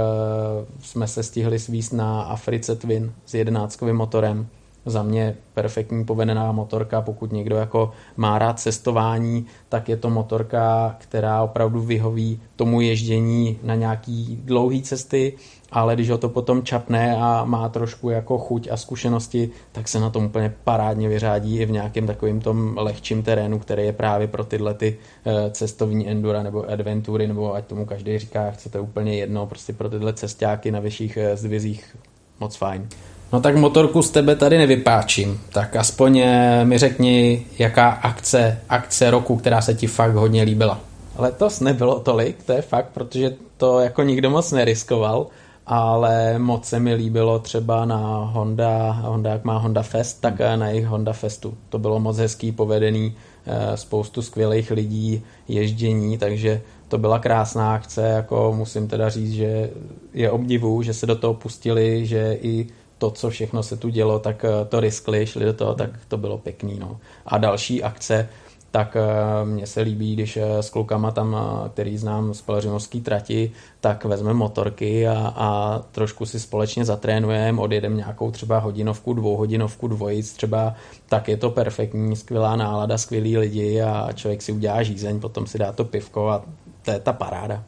jsme 0.80 1.08
se 1.08 1.22
stihli 1.22 1.58
svíst 1.58 1.92
na 1.92 2.22
Africe 2.22 2.76
Twin 2.76 3.12
s 3.26 3.34
jedenáctkovým 3.34 3.96
motorem. 3.96 4.48
Za 4.88 5.02
mě 5.02 5.36
perfektní 5.54 6.04
povedená 6.04 6.52
motorka, 6.52 7.00
pokud 7.00 7.32
někdo 7.32 7.56
jako 7.56 7.90
má 8.16 8.38
rád 8.38 8.60
cestování, 8.60 9.46
tak 9.68 9.88
je 9.88 9.96
to 9.96 10.10
motorka, 10.10 10.96
která 10.98 11.42
opravdu 11.42 11.80
vyhoví 11.80 12.40
tomu 12.56 12.80
ježdění 12.80 13.58
na 13.62 13.74
nějaký 13.74 14.40
dlouhé 14.44 14.80
cesty, 14.82 15.32
ale 15.72 15.94
když 15.94 16.10
ho 16.10 16.18
to 16.18 16.28
potom 16.28 16.62
čapne 16.62 17.16
a 17.16 17.44
má 17.44 17.68
trošku 17.68 18.10
jako 18.10 18.38
chuť 18.38 18.68
a 18.70 18.76
zkušenosti, 18.76 19.50
tak 19.72 19.88
se 19.88 20.00
na 20.00 20.10
tom 20.10 20.24
úplně 20.24 20.54
parádně 20.64 21.08
vyřádí 21.08 21.58
i 21.58 21.66
v 21.66 21.70
nějakém 21.70 22.06
takovým 22.06 22.40
tom 22.40 22.74
lehčím 22.78 23.22
terénu, 23.22 23.58
který 23.58 23.84
je 23.84 23.92
právě 23.92 24.26
pro 24.26 24.44
tyhle 24.44 24.74
ty 24.74 24.98
eh, 25.26 25.50
cestovní 25.50 26.08
endura 26.08 26.42
nebo 26.42 26.70
adventury, 26.70 27.26
nebo 27.26 27.54
ať 27.54 27.66
tomu 27.66 27.86
každý 27.86 28.18
říká, 28.18 28.50
chcete 28.50 28.80
úplně 28.80 29.16
jedno, 29.16 29.46
prostě 29.46 29.72
pro 29.72 29.90
tyhle 29.90 30.12
cestáky 30.12 30.70
na 30.70 30.80
vyšších 30.80 31.16
eh, 31.16 31.36
zdvizích 31.36 31.96
moc 32.40 32.56
fajn. 32.56 32.88
No 33.32 33.40
tak 33.40 33.56
motorku 33.56 34.02
z 34.02 34.10
tebe 34.10 34.36
tady 34.36 34.58
nevypáčím, 34.58 35.40
tak 35.52 35.76
aspoň 35.76 36.18
eh, 36.18 36.64
mi 36.64 36.78
řekni, 36.78 37.46
jaká 37.58 37.88
akce, 37.88 38.60
akce 38.68 39.10
roku, 39.10 39.36
která 39.36 39.60
se 39.60 39.74
ti 39.74 39.86
fakt 39.86 40.14
hodně 40.14 40.42
líbila. 40.42 40.80
Letos 41.18 41.60
nebylo 41.60 42.00
tolik, 42.00 42.42
to 42.42 42.52
je 42.52 42.62
fakt, 42.62 42.88
protože 42.94 43.34
to 43.56 43.80
jako 43.80 44.02
nikdo 44.02 44.30
moc 44.30 44.52
neriskoval, 44.52 45.26
ale 45.66 46.38
moc 46.38 46.64
se 46.64 46.80
mi 46.80 46.94
líbilo 46.94 47.38
třeba 47.38 47.84
na 47.84 47.98
Honda, 48.32 48.90
Honda 48.90 49.30
jak 49.30 49.44
má 49.44 49.58
Honda 49.58 49.82
Fest, 49.82 50.20
tak 50.20 50.38
na 50.56 50.68
jejich 50.68 50.86
Honda 50.86 51.12
Festu. 51.12 51.54
To 51.68 51.78
bylo 51.78 52.00
moc 52.00 52.18
hezký, 52.18 52.52
povedený, 52.52 53.16
eh, 53.46 53.76
spoustu 53.76 54.22
skvělých 54.22 54.70
lidí, 54.70 55.22
ježdění, 55.48 56.18
takže 56.18 56.60
to 56.88 56.98
byla 56.98 57.18
krásná 57.18 57.74
akce, 57.74 58.02
jako 58.02 58.54
musím 58.56 58.88
teda 58.88 59.08
říct, 59.08 59.32
že 59.32 59.70
je 60.14 60.30
obdivu, 60.30 60.82
že 60.82 60.94
se 60.94 61.06
do 61.06 61.16
toho 61.16 61.34
pustili, 61.34 62.06
že 62.06 62.38
i 62.42 62.66
to, 62.98 63.10
co 63.10 63.30
všechno 63.30 63.62
se 63.62 63.76
tu 63.76 63.88
dělo, 63.88 64.18
tak 64.18 64.44
eh, 64.44 64.64
to 64.68 64.80
riskli, 64.80 65.26
šli 65.26 65.44
do 65.44 65.52
toho, 65.52 65.74
tak 65.74 65.90
to 66.08 66.16
bylo 66.16 66.38
pěkný. 66.38 66.78
No. 66.78 66.98
A 67.26 67.38
další 67.38 67.82
akce, 67.82 68.28
tak 68.70 68.96
eh, 68.96 69.44
mně 69.44 69.66
se 69.66 69.80
líbí, 69.80 70.14
když 70.14 70.36
eh, 70.36 70.62
s 70.62 70.70
klukama 70.70 71.10
tam, 71.10 71.36
který 71.72 71.96
znám 71.96 72.34
z 72.34 72.42
Pelřinovský 72.42 73.00
trati, 73.00 73.50
tak 73.80 74.04
vezmeme 74.04 74.34
motorky 74.34 75.08
a, 75.08 75.32
a 75.36 75.80
trošku 75.92 76.26
si 76.26 76.40
společně 76.40 76.84
zatrénujeme, 76.84 77.60
odjedeme 77.60 77.96
nějakou 77.96 78.30
třeba 78.30 78.58
hodinovku, 78.58 79.12
dvouhodinovku, 79.12 79.88
dvojic 79.88 80.32
třeba, 80.32 80.74
tak 81.08 81.28
je 81.28 81.36
to 81.36 81.50
perfektní, 81.50 82.16
skvělá 82.16 82.56
nálada, 82.56 82.98
skvělí 82.98 83.38
lidi 83.38 83.82
a 83.82 84.08
člověk 84.14 84.42
si 84.42 84.52
udělá 84.52 84.82
žízeň, 84.82 85.20
potom 85.20 85.46
si 85.46 85.58
dá 85.58 85.72
to 85.72 85.84
pivko 85.84 86.28
a 86.28 86.42
to 86.82 86.90
je 86.90 87.00
ta 87.00 87.12
paráda. 87.12 87.62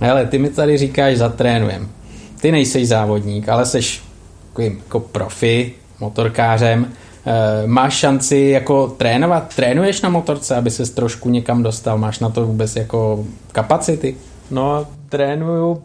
Hele, 0.00 0.26
ty 0.26 0.38
mi 0.38 0.50
tady 0.50 0.78
říkáš 0.78 1.16
zatrénujem. 1.16 1.88
Ty 2.40 2.52
nejseš 2.52 2.88
závodník, 2.88 3.48
ale 3.48 3.66
seš 3.66 4.11
takovým 4.52 4.78
jako 4.78 5.00
profi, 5.00 5.74
motorkářem, 6.00 6.92
e, 7.26 7.66
máš 7.66 7.94
šanci 7.94 8.36
jako 8.36 8.88
trénovat, 8.88 9.54
trénuješ 9.56 10.02
na 10.02 10.08
motorce, 10.08 10.56
aby 10.56 10.70
ses 10.70 10.90
trošku 10.90 11.28
někam 11.28 11.62
dostal, 11.62 11.98
máš 11.98 12.18
na 12.18 12.28
to 12.28 12.46
vůbec 12.46 12.76
jako 12.76 13.24
kapacity? 13.52 14.16
No, 14.50 14.86
trénuju, 15.08 15.82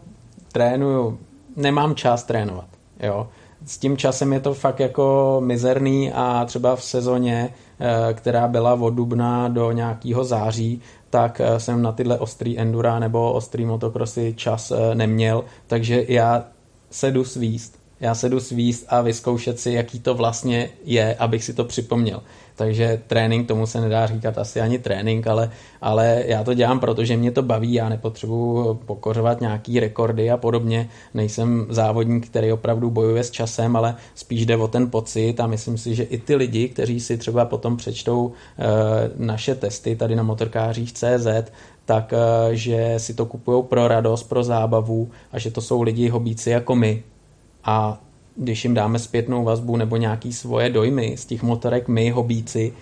trénuju, 0.52 1.18
nemám 1.56 1.94
čas 1.94 2.22
trénovat, 2.22 2.66
jo. 3.00 3.28
S 3.66 3.78
tím 3.78 3.96
časem 3.96 4.32
je 4.32 4.40
to 4.40 4.54
fakt 4.54 4.80
jako 4.80 5.36
mizerný 5.44 6.12
a 6.12 6.44
třeba 6.46 6.76
v 6.76 6.84
sezóně, 6.84 7.54
e, 7.80 8.14
která 8.14 8.48
byla 8.48 8.74
od 8.74 8.90
dubna 8.90 9.48
do 9.48 9.72
nějakého 9.72 10.24
září, 10.24 10.80
tak 11.10 11.40
e, 11.40 11.60
jsem 11.60 11.82
na 11.82 11.92
tyhle 11.92 12.18
ostrý 12.18 12.58
endura 12.58 12.98
nebo 12.98 13.32
ostrý 13.32 13.64
motocrossy 13.64 14.34
čas 14.36 14.72
neměl, 14.94 15.44
takže 15.66 16.04
já 16.08 16.44
se 16.90 17.10
jdu 17.10 17.24
svíst 17.24 17.77
já 18.00 18.14
se 18.14 18.28
jdu 18.28 18.40
svíst 18.40 18.86
a 18.88 19.00
vyzkoušet 19.00 19.60
si, 19.60 19.72
jaký 19.72 20.00
to 20.00 20.14
vlastně 20.14 20.70
je, 20.84 21.14
abych 21.14 21.44
si 21.44 21.54
to 21.54 21.64
připomněl. 21.64 22.22
Takže 22.56 23.02
trénink, 23.06 23.48
tomu 23.48 23.66
se 23.66 23.80
nedá 23.80 24.06
říkat 24.06 24.38
asi 24.38 24.60
ani 24.60 24.78
trénink, 24.78 25.26
ale, 25.26 25.50
ale 25.80 26.22
já 26.26 26.44
to 26.44 26.54
dělám, 26.54 26.80
protože 26.80 27.16
mě 27.16 27.30
to 27.30 27.42
baví, 27.42 27.72
já 27.72 27.88
nepotřebuji 27.88 28.74
pokořovat 28.74 29.40
nějaký 29.40 29.80
rekordy 29.80 30.30
a 30.30 30.36
podobně. 30.36 30.88
Nejsem 31.14 31.66
závodník, 31.70 32.26
který 32.26 32.52
opravdu 32.52 32.90
bojuje 32.90 33.24
s 33.24 33.30
časem, 33.30 33.76
ale 33.76 33.94
spíš 34.14 34.46
jde 34.46 34.56
o 34.56 34.68
ten 34.68 34.90
pocit 34.90 35.40
a 35.40 35.46
myslím 35.46 35.78
si, 35.78 35.94
že 35.94 36.02
i 36.02 36.18
ty 36.18 36.34
lidi, 36.34 36.68
kteří 36.68 37.00
si 37.00 37.18
třeba 37.18 37.44
potom 37.44 37.76
přečtou 37.76 38.32
e, 38.58 38.64
naše 39.16 39.54
testy 39.54 39.96
tady 39.96 40.16
na 40.16 40.22
motorkářích 40.22 40.92
CZ, 40.92 41.26
tak 41.84 42.12
e, 42.12 42.56
že 42.56 42.94
si 42.96 43.14
to 43.14 43.26
kupují 43.26 43.64
pro 43.64 43.88
radost, 43.88 44.22
pro 44.22 44.44
zábavu 44.44 45.10
a 45.32 45.38
že 45.38 45.50
to 45.50 45.60
jsou 45.60 45.82
lidi 45.82 46.08
hobíci 46.08 46.50
jako 46.50 46.76
my, 46.76 47.02
a 47.64 48.00
když 48.36 48.64
jim 48.64 48.74
dáme 48.74 48.98
zpětnou 48.98 49.44
vazbu 49.44 49.76
nebo 49.76 49.96
nějaký 49.96 50.32
svoje 50.32 50.70
dojmy 50.70 51.16
z 51.16 51.24
těch 51.26 51.42
motorek 51.42 51.88
my, 51.88 52.10
hobíci, 52.10 52.72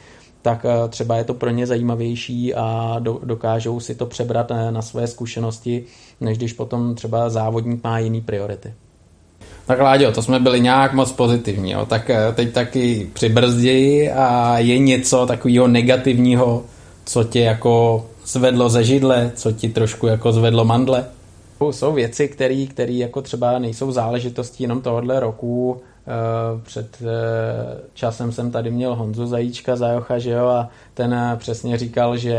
tak 0.43 0.65
eh, 0.65 0.89
třeba 0.89 1.17
je 1.17 1.25
to 1.25 1.35
pro 1.35 1.51
ně 1.51 1.67
zajímavější 1.67 2.55
a 2.55 2.97
do, 2.99 3.21
dokážou 3.25 3.81
si 3.81 3.95
to 3.95 4.07
přebrat 4.07 4.51
na, 4.51 4.57
eh, 4.57 4.73
na 4.73 4.83
své 4.83 5.07
zkušenosti, 5.07 5.85
než 6.21 6.39
když 6.39 6.53
potom 6.53 6.95
třeba 6.95 7.31
závodník 7.31 7.85
má 7.85 7.99
jiný 7.99 8.21
priority. 8.21 8.75
Tak 9.67 9.81
Láďo, 9.81 10.13
to 10.13 10.23
jsme 10.23 10.41
byli 10.41 10.61
nějak 10.61 10.93
moc 10.93 11.13
pozitivní, 11.13 11.71
jo. 11.71 11.87
tak 11.87 12.11
eh, 12.11 12.33
teď 12.35 12.53
taky 12.53 13.11
přibrzdi 13.13 14.11
a 14.11 14.59
je 14.59 14.79
něco 14.79 15.27
takového 15.27 15.69
negativního, 15.69 16.63
co 17.05 17.25
tě 17.25 17.41
jako 17.41 18.07
zvedlo 18.27 18.69
ze 18.69 18.85
židle, 18.85 19.33
co 19.35 19.53
ti 19.53 19.69
trošku 19.69 20.07
jako 20.07 20.33
zvedlo 20.33 20.65
mandle? 20.65 21.05
Jsou 21.61 21.93
věci, 21.93 22.29
které 22.69 22.93
jako 22.93 23.23
třeba 23.23 23.59
nejsou 23.59 23.93
záležitostí 23.93 24.65
jenom 24.65 24.83
tohohle 24.83 25.21
roku, 25.21 25.81
před 26.63 27.03
časem 27.95 28.33
jsem 28.33 28.51
tady 28.51 28.71
měl 28.71 28.95
Honzu 28.95 29.27
Zajíčka 29.27 29.77
Zajocha, 29.77 30.19
že 30.19 30.31
jo, 30.31 30.47
a 30.47 30.69
ten 30.95 31.37
přesně 31.37 31.79
říkal, 31.79 32.17
že 32.17 32.37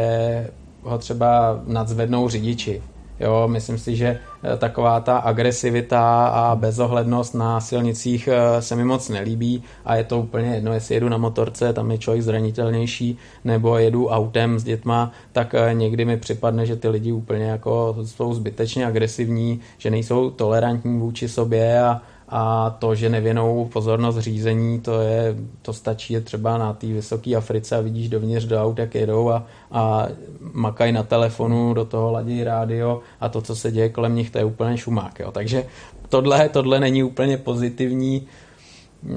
ho 0.82 0.98
třeba 0.98 1.62
nadzvednou 1.68 2.30
řidiči. 2.30 2.82
Jo, 3.20 3.48
myslím 3.48 3.78
si, 3.78 3.96
že 3.96 4.20
eh, 4.44 4.58
taková 4.58 5.00
ta 5.00 5.18
agresivita 5.18 6.28
a 6.28 6.56
bezohlednost 6.56 7.36
na 7.36 7.60
silnicích 7.60 8.30
eh, 8.32 8.62
se 8.62 8.76
mi 8.76 8.84
moc 8.84 9.10
nelíbí 9.10 9.64
a 9.86 9.96
je 9.96 10.04
to 10.04 10.20
úplně 10.20 10.56
jedno, 10.56 10.74
jestli 10.74 10.96
jedu 10.96 11.10
na 11.10 11.18
motorce, 11.18 11.74
tam 11.74 11.92
je 11.92 11.98
člověk 11.98 12.24
zranitelnější, 12.24 13.18
nebo 13.46 13.78
jedu 13.78 14.08
autem 14.08 14.60
s 14.60 14.64
dětma, 14.64 15.12
tak 15.32 15.56
eh, 15.56 15.74
někdy 15.74 16.06
mi 16.06 16.18
připadne, 16.18 16.66
že 16.66 16.76
ty 16.76 16.88
lidi 16.90 17.12
úplně 17.12 17.46
jako 17.46 17.96
jsou 18.06 18.34
zbytečně 18.34 18.86
agresivní, 18.86 19.60
že 19.78 19.92
nejsou 19.92 20.30
tolerantní 20.30 21.00
vůči 21.00 21.30
sobě 21.30 21.82
a, 21.82 22.02
a 22.30 22.70
to, 22.70 22.96
že 22.96 23.10
nevěnou 23.10 23.66
pozornost 23.66 24.18
řízení, 24.18 24.80
to, 24.80 25.02
je, 25.02 25.36
to 25.62 25.74
stačí 25.74 26.14
je 26.14 26.22
třeba 26.22 26.58
na 26.58 26.74
té 26.74 26.88
vysoké 26.88 27.36
Africe 27.36 27.76
a 27.76 27.82
vidíš 27.82 28.10
dovnitř 28.10 28.46
do 28.46 28.64
aut, 28.64 28.80
jak 28.80 28.96
jedou 28.96 29.30
a, 29.30 29.46
a 29.72 30.08
makají 30.54 30.92
na 30.92 31.04
telefonu, 31.04 31.74
do 31.74 31.86
toho 31.86 32.12
ladí 32.12 32.44
rádio 32.44 33.02
a 33.20 33.30
to, 33.30 33.42
co 33.42 33.56
se 33.56 33.72
děje 33.72 33.90
kolem 33.90 34.16
nich, 34.16 34.30
to 34.30 34.38
je 34.38 34.46
úplně 34.46 34.78
šumák. 34.78 35.20
Jo. 35.20 35.32
Takže 35.32 35.66
tohle, 36.10 36.50
tohle 36.50 36.80
není 36.80 37.04
úplně 37.04 37.38
pozitivní 37.38 38.28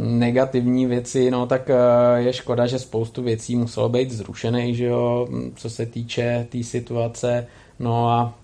negativní 0.01 0.87
věci, 0.87 1.31
no 1.31 1.47
tak 1.47 1.71
eh, 1.71 1.75
je 2.17 2.33
škoda, 2.33 2.67
že 2.67 2.79
spoustu 2.79 3.23
věcí 3.23 3.57
muselo 3.57 3.89
být 3.89 4.11
zrušených, 4.11 4.77
že 4.77 4.85
jo, 4.85 5.29
co 5.55 5.71
se 5.71 5.87
týče 5.87 6.39
té 6.39 6.51
tý 6.51 6.65
situace, 6.65 7.47
no 7.79 8.11
a 8.11 8.35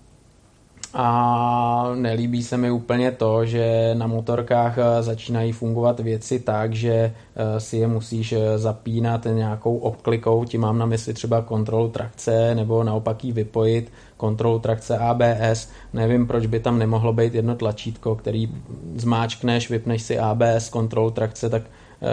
a 0.99 1.91
nelíbí 1.95 2.43
se 2.43 2.57
mi 2.57 2.71
úplně 2.71 3.11
to, 3.11 3.45
že 3.45 3.91
na 3.93 4.07
motorkách 4.07 4.77
eh, 4.77 5.03
začínají 5.03 5.51
fungovat 5.51 5.99
věci 5.99 6.39
tak, 6.39 6.73
že 6.73 6.91
eh, 6.91 7.59
si 7.59 7.77
je 7.77 7.87
musíš 7.87 8.31
eh, 8.31 8.57
zapínat 8.57 9.27
nějakou 9.33 9.77
obklikou, 9.77 10.45
tím 10.45 10.61
mám 10.61 10.77
na 10.77 10.85
mysli 10.85 11.13
třeba 11.13 11.41
kontrolu 11.41 11.89
trakce 11.89 12.55
nebo 12.55 12.83
naopak 12.83 13.23
ji 13.23 13.31
vypojit, 13.31 13.91
kontrolu 14.17 14.59
trakce 14.59 14.97
ABS. 14.97 15.69
Nevím, 15.93 16.27
proč 16.27 16.45
by 16.45 16.59
tam 16.59 16.79
nemohlo 16.79 17.13
být 17.13 17.35
jedno 17.35 17.55
tlačítko, 17.55 18.15
který 18.15 18.49
zmáčkneš, 18.95 19.69
vypneš 19.69 20.01
si 20.01 20.19
ABS, 20.19 20.69
kontrolu 20.69 21.11
trakce, 21.11 21.49
tak 21.49 21.63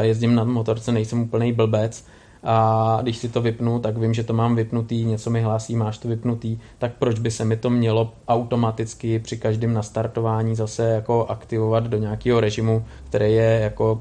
jezdím 0.00 0.34
na 0.34 0.44
motorce, 0.44 0.92
nejsem 0.92 1.20
úplný 1.22 1.52
blbec, 1.52 2.04
a 2.44 2.98
když 3.02 3.16
si 3.16 3.28
to 3.28 3.42
vypnu, 3.42 3.78
tak 3.78 3.98
vím, 3.98 4.14
že 4.14 4.22
to 4.22 4.32
mám 4.32 4.56
vypnutý, 4.56 5.04
něco 5.04 5.30
mi 5.30 5.42
hlásí, 5.42 5.76
máš 5.76 5.98
to 5.98 6.08
vypnutý, 6.08 6.58
tak 6.78 6.92
proč 6.98 7.18
by 7.18 7.30
se 7.30 7.44
mi 7.44 7.56
to 7.56 7.70
mělo 7.70 8.12
automaticky 8.28 9.18
při 9.18 9.36
každém 9.36 9.74
nastartování 9.74 10.54
zase 10.54 10.88
jako 10.88 11.26
aktivovat 11.26 11.84
do 11.84 11.98
nějakého 11.98 12.40
režimu, 12.40 12.84
který 13.08 13.32
je 13.32 13.60
jako 13.62 14.00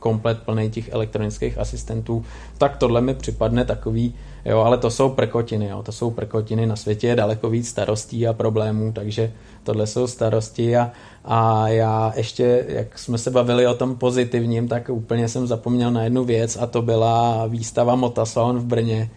komplet 0.00 0.38
plný 0.38 0.70
těch 0.70 0.92
elektronických 0.92 1.58
asistentů, 1.58 2.24
tak 2.58 2.76
tohle 2.76 3.00
mi 3.00 3.14
připadne 3.14 3.64
takový, 3.64 4.14
jo, 4.44 4.58
ale 4.58 4.78
to 4.78 4.90
jsou 4.90 5.08
prkotiny, 5.08 5.68
jo, 5.68 5.82
to 5.82 5.92
jsou 5.92 6.10
prkotiny, 6.10 6.66
na 6.66 6.76
světě 6.76 7.06
je 7.06 7.16
daleko 7.16 7.50
víc 7.50 7.68
starostí 7.68 8.26
a 8.26 8.32
problémů, 8.32 8.92
takže 8.92 9.32
tohle 9.70 9.86
jsou 9.86 10.06
starosti 10.06 10.76
a, 10.76 10.90
a 11.24 11.68
já 11.68 12.12
ještě, 12.16 12.64
jak 12.68 12.98
jsme 12.98 13.18
se 13.18 13.30
bavili 13.30 13.66
o 13.66 13.74
tom 13.74 13.96
pozitivním, 13.96 14.68
tak 14.68 14.88
úplně 14.88 15.28
jsem 15.28 15.46
zapomněl 15.46 15.90
na 15.90 16.04
jednu 16.04 16.24
věc 16.24 16.58
a 16.60 16.66
to 16.66 16.82
byla 16.82 17.46
výstava 17.46 17.94
Motasalon 17.94 18.58
v 18.58 18.64
Brně 18.64 19.10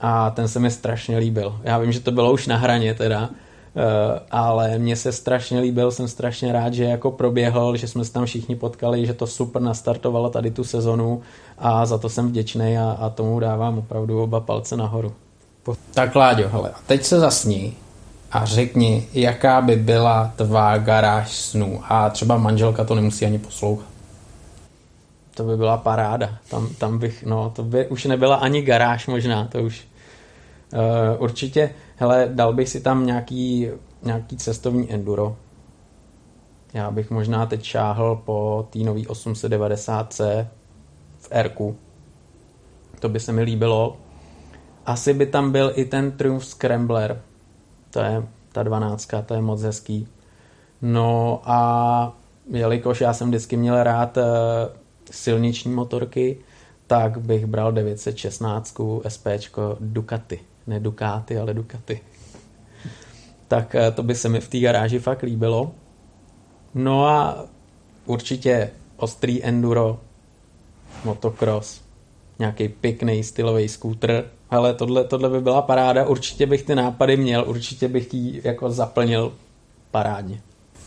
a 0.00 0.30
ten 0.30 0.48
se 0.48 0.58
mi 0.58 0.70
strašně 0.70 1.18
líbil. 1.18 1.54
Já 1.62 1.78
vím, 1.78 1.92
že 1.92 2.00
to 2.00 2.10
bylo 2.10 2.32
už 2.32 2.46
na 2.46 2.56
hraně 2.56 2.94
teda, 2.94 3.30
Eh, 3.76 4.20
ale 4.30 4.78
mně 4.78 4.96
se 4.96 5.12
strašně 5.12 5.60
líbil, 5.60 5.90
jsem 5.90 6.08
strašně 6.08 6.52
rád, 6.52 6.74
že 6.74 6.84
jako 6.84 7.10
proběhl, 7.10 7.76
že 7.76 7.88
jsme 7.88 8.04
se 8.04 8.12
tam 8.12 8.26
všichni 8.26 8.56
potkali, 8.56 9.06
že 9.06 9.14
to 9.14 9.26
super 9.26 9.62
nastartovalo 9.62 10.30
tady 10.30 10.50
tu 10.50 10.64
sezonu 10.64 11.20
a 11.58 11.86
za 11.86 11.98
to 11.98 12.08
jsem 12.08 12.28
vděčný 12.28 12.78
a, 12.78 12.96
a 13.00 13.08
tomu 13.10 13.40
dávám 13.40 13.78
opravdu 13.78 14.22
oba 14.22 14.40
palce 14.40 14.76
nahoru. 14.76 15.12
Tak 15.94 16.14
Láďo, 16.14 16.48
hele, 16.48 16.70
teď 16.86 17.04
se 17.04 17.20
zasní 17.20 17.76
a 18.32 18.44
řekni, 18.44 19.08
jaká 19.12 19.60
by 19.60 19.76
byla 19.76 20.32
tvá 20.36 20.78
garáž 20.78 21.36
snů 21.36 21.80
a 21.88 22.10
třeba 22.10 22.36
manželka 22.36 22.84
to 22.84 22.94
nemusí 22.94 23.26
ani 23.26 23.38
poslouchat. 23.38 23.88
To 25.34 25.44
by 25.44 25.56
byla 25.56 25.76
paráda. 25.76 26.38
Tam, 26.50 26.68
tam 26.78 26.98
bych, 26.98 27.24
no, 27.24 27.50
to 27.50 27.62
by 27.62 27.86
už 27.86 28.04
nebyla 28.04 28.36
ani 28.36 28.62
garáž 28.62 29.06
možná, 29.06 29.46
to 29.46 29.62
už 29.62 29.84
uh, 30.72 31.22
určitě 31.22 31.70
hele, 31.96 32.28
dal 32.32 32.52
bych 32.52 32.68
si 32.68 32.80
tam 32.80 33.06
nějaký, 33.06 33.68
nějaký 34.02 34.36
cestovní 34.36 34.92
enduro. 34.92 35.36
Já 36.74 36.90
bych 36.90 37.10
možná 37.10 37.46
teď 37.46 37.62
šáhl 37.62 38.22
po 38.24 38.68
té 38.70 38.78
nový 38.78 39.06
890C 39.06 40.46
v 41.18 41.28
r 41.30 41.50
To 43.00 43.08
by 43.08 43.20
se 43.20 43.32
mi 43.32 43.42
líbilo. 43.42 43.96
Asi 44.86 45.14
by 45.14 45.26
tam 45.26 45.52
byl 45.52 45.72
i 45.74 45.84
ten 45.84 46.12
Triumph 46.12 46.44
Scrambler. 46.44 47.22
To 47.92 48.00
je 48.00 48.22
ta 48.52 48.62
12, 48.62 49.08
to 49.26 49.34
je 49.34 49.42
moc 49.42 49.62
hezký. 49.62 50.08
No 50.82 51.42
a 51.44 52.16
jelikož 52.50 53.00
já 53.00 53.14
jsem 53.14 53.28
vždycky 53.28 53.56
měl 53.56 53.82
rád 53.82 54.16
uh, 54.16 54.22
silniční 55.10 55.72
motorky, 55.72 56.38
tak 56.86 57.18
bych 57.18 57.46
bral 57.46 57.72
916 57.72 58.80
SP 59.14 59.26
Ducati 59.80 60.40
ne 60.66 60.80
Ducati, 60.80 61.38
ale 61.38 61.54
Ducati. 61.54 62.00
Tak 63.48 63.74
eh, 63.74 63.90
to 63.90 64.02
by 64.02 64.14
se 64.14 64.28
mi 64.28 64.40
v 64.40 64.48
té 64.48 64.58
garáži 64.58 64.98
fakt 64.98 65.22
líbilo. 65.22 65.74
No 66.74 67.06
a 67.06 67.44
určitě 68.06 68.70
ostrý 68.96 69.44
enduro, 69.44 70.00
motocross, 71.04 71.80
nějaký 72.38 72.68
pěkný 72.68 73.24
stylový 73.24 73.68
skútr. 73.68 74.24
Ale 74.50 74.74
tohle, 74.74 75.04
tohle 75.04 75.28
by 75.28 75.40
byla 75.40 75.62
paráda, 75.62 76.06
určitě 76.06 76.46
bych 76.46 76.62
ty 76.62 76.74
nápady 76.74 77.16
měl, 77.16 77.44
určitě 77.46 77.88
bych 77.88 78.14
ji 78.14 78.40
jako 78.44 78.70
zaplnil 78.70 79.32
parádně. 79.90 80.40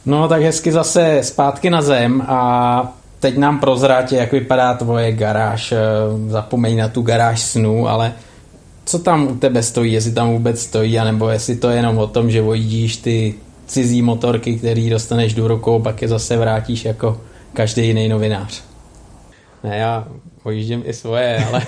No 0.06 0.28
tak 0.28 0.42
hezky 0.42 0.72
zase 0.72 1.20
zpátky 1.24 1.70
na 1.70 1.82
zem 1.82 2.22
a 2.28 2.94
teď 3.20 3.38
nám 3.38 3.60
prozrátě, 3.60 4.16
jak 4.16 4.32
vypadá 4.32 4.74
tvoje 4.74 5.12
garáž. 5.12 5.72
Eh, 5.72 5.78
zapomeň 6.28 6.78
na 6.78 6.88
tu 6.88 7.02
garáž 7.02 7.42
snů, 7.42 7.88
ale 7.88 8.14
co 8.86 9.00
tam 9.00 9.28
u 9.28 9.36
tebe 9.36 9.64
stojí, 9.64 9.94
jestli 9.94 10.12
tam 10.12 10.32
vůbec 10.32 10.62
stojí, 10.62 11.00
anebo 11.00 11.30
jestli 11.30 11.56
to 11.56 11.70
je 11.70 11.76
jenom 11.76 11.98
o 11.98 12.08
tom, 12.08 12.32
že 12.32 12.42
vojíš 12.42 12.98
ty 12.98 13.36
cizí 13.68 14.02
motorky, 14.02 14.56
který 14.56 14.90
dostaneš 14.90 15.34
do 15.34 15.48
rukou, 15.48 15.80
pak 15.80 16.02
je 16.02 16.08
zase 16.08 16.38
vrátíš 16.38 16.86
jako 16.86 17.22
každý 17.54 17.88
jiný 17.88 18.08
novinář. 18.08 18.64
Ne, 19.64 19.78
já 19.78 20.08
pojíždím 20.46 20.84
i 20.86 20.94
svoje, 20.94 21.46
ale, 21.46 21.62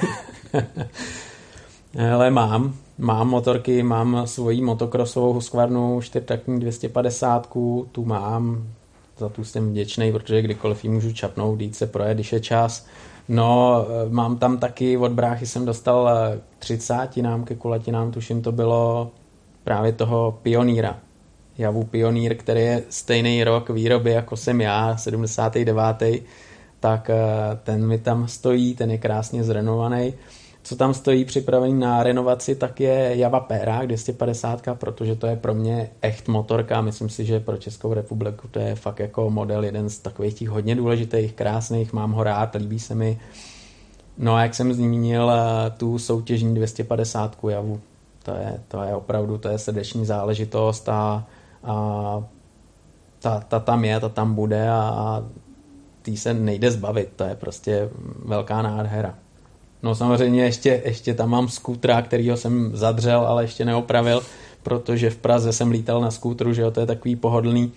ale 2.14 2.32
mám. 2.32 2.74
Mám 2.98 3.28
motorky, 3.30 3.84
mám 3.84 4.22
svoji 4.26 4.62
motokrosovou 4.62 5.34
Husqvarnu 5.34 6.02
čtyřtaktní 6.02 6.60
250, 6.60 7.50
tu 7.92 8.06
mám, 8.06 8.68
za 9.18 9.30
tu 9.30 9.44
jsem 9.44 9.70
vděčný, 9.70 10.12
protože 10.12 10.42
kdykoliv 10.42 10.84
ji 10.84 10.90
můžu 10.90 11.14
čapnout, 11.14 11.62
jít 11.62 11.76
se 11.76 11.88
projet, 11.88 12.16
když 12.16 12.34
je 12.34 12.40
čas. 12.40 12.88
No, 13.30 13.86
eh, 13.86 14.10
mám 14.10 14.38
tam 14.38 14.58
taky, 14.58 14.98
od 14.98 15.12
bráchy 15.12 15.46
jsem 15.46 15.66
dostal 15.66 16.10
eh, 16.10 16.38
k 16.38 16.60
třicátinám, 16.60 17.44
ke 17.44 17.56
kulatinám, 17.56 18.12
tuším 18.12 18.42
to 18.42 18.52
bylo 18.52 19.12
právě 19.64 19.92
toho 19.92 20.40
pioníra. 20.42 21.00
Javu 21.58 21.84
pionýr, 21.84 22.36
který 22.36 22.62
je 22.62 22.84
stejný 22.90 23.44
rok 23.44 23.70
výroby, 23.70 24.12
jako 24.12 24.38
jsem 24.38 24.62
já, 24.62 24.98
79. 24.98 26.24
Tak 26.80 27.10
eh, 27.10 27.16
ten 27.64 27.88
mi 27.88 27.98
tam 27.98 28.28
stojí, 28.28 28.76
ten 28.76 28.92
je 28.92 28.98
krásně 28.98 29.44
zrenovaný 29.44 30.14
co 30.68 30.76
tam 30.76 30.94
stojí 30.94 31.26
připravený 31.26 31.80
na 31.80 32.04
renovaci, 32.04 32.56
tak 32.56 32.80
je 32.80 33.12
Java 33.16 33.40
Pera 33.40 33.86
250, 33.86 34.62
protože 34.74 35.16
to 35.16 35.28
je 35.28 35.36
pro 35.36 35.54
mě 35.54 35.90
echt 36.02 36.28
motorka. 36.28 36.82
Myslím 36.82 37.10
si, 37.10 37.26
že 37.26 37.40
pro 37.40 37.58
Českou 37.58 37.94
republiku 37.94 38.48
to 38.48 38.60
je 38.60 38.76
fakt 38.76 39.00
jako 39.00 39.30
model 39.30 39.64
jeden 39.64 39.90
z 39.90 40.00
takových 40.00 40.34
těch 40.34 40.50
hodně 40.50 40.76
důležitých, 40.76 41.34
krásných, 41.34 41.94
mám 41.94 42.12
ho 42.12 42.24
rád, 42.24 42.56
líbí 42.56 42.80
se 42.80 42.96
mi. 42.96 43.20
No 44.18 44.36
a 44.36 44.42
jak 44.42 44.56
jsem 44.56 44.74
zmínil 44.74 45.32
eh, 45.32 45.70
tu 45.70 46.00
soutěžní 46.00 46.56
250 46.56 47.38
Javu, 47.50 47.82
to 48.24 48.32
je, 48.32 48.60
to 48.68 48.84
je 48.84 48.96
opravdu 48.96 49.38
to 49.38 49.50
je 49.50 49.58
srdeční 49.58 50.06
záležitost 50.06 50.90
a, 50.90 51.28
a 51.64 52.24
ta, 53.20 53.40
ta 53.40 53.60
tam 53.60 53.86
je, 53.86 54.00
ta 54.00 54.10
tam 54.10 54.36
bude 54.36 54.70
a, 54.70 54.74
a 54.76 55.24
tý 56.08 56.18
se 56.18 56.34
nejde 56.34 56.72
zbavit, 56.72 57.10
to 57.16 57.24
je 57.24 57.36
prostě 57.36 57.90
velká 58.26 58.62
nádhera. 58.62 59.16
No 59.84 59.96
samozřejmě 59.96 60.44
ještě, 60.44 60.82
ještě 60.86 61.14
tam 61.14 61.30
mám 61.30 61.50
skútra, 61.50 62.02
kterýho 62.02 62.38
jsem 62.38 62.72
zadřel, 62.76 63.20
ale 63.28 63.44
ještě 63.44 63.66
neopravil, 63.66 64.24
protože 64.64 65.10
v 65.10 65.18
Praze 65.18 65.54
jsem 65.54 65.72
lítal 65.72 66.02
na 66.02 66.12
skútru, 66.12 66.54
že 66.54 66.62
jo, 66.62 66.72
to 66.72 66.80
je 66.80 66.86
takový 66.86 67.16
pohodlný, 67.16 67.72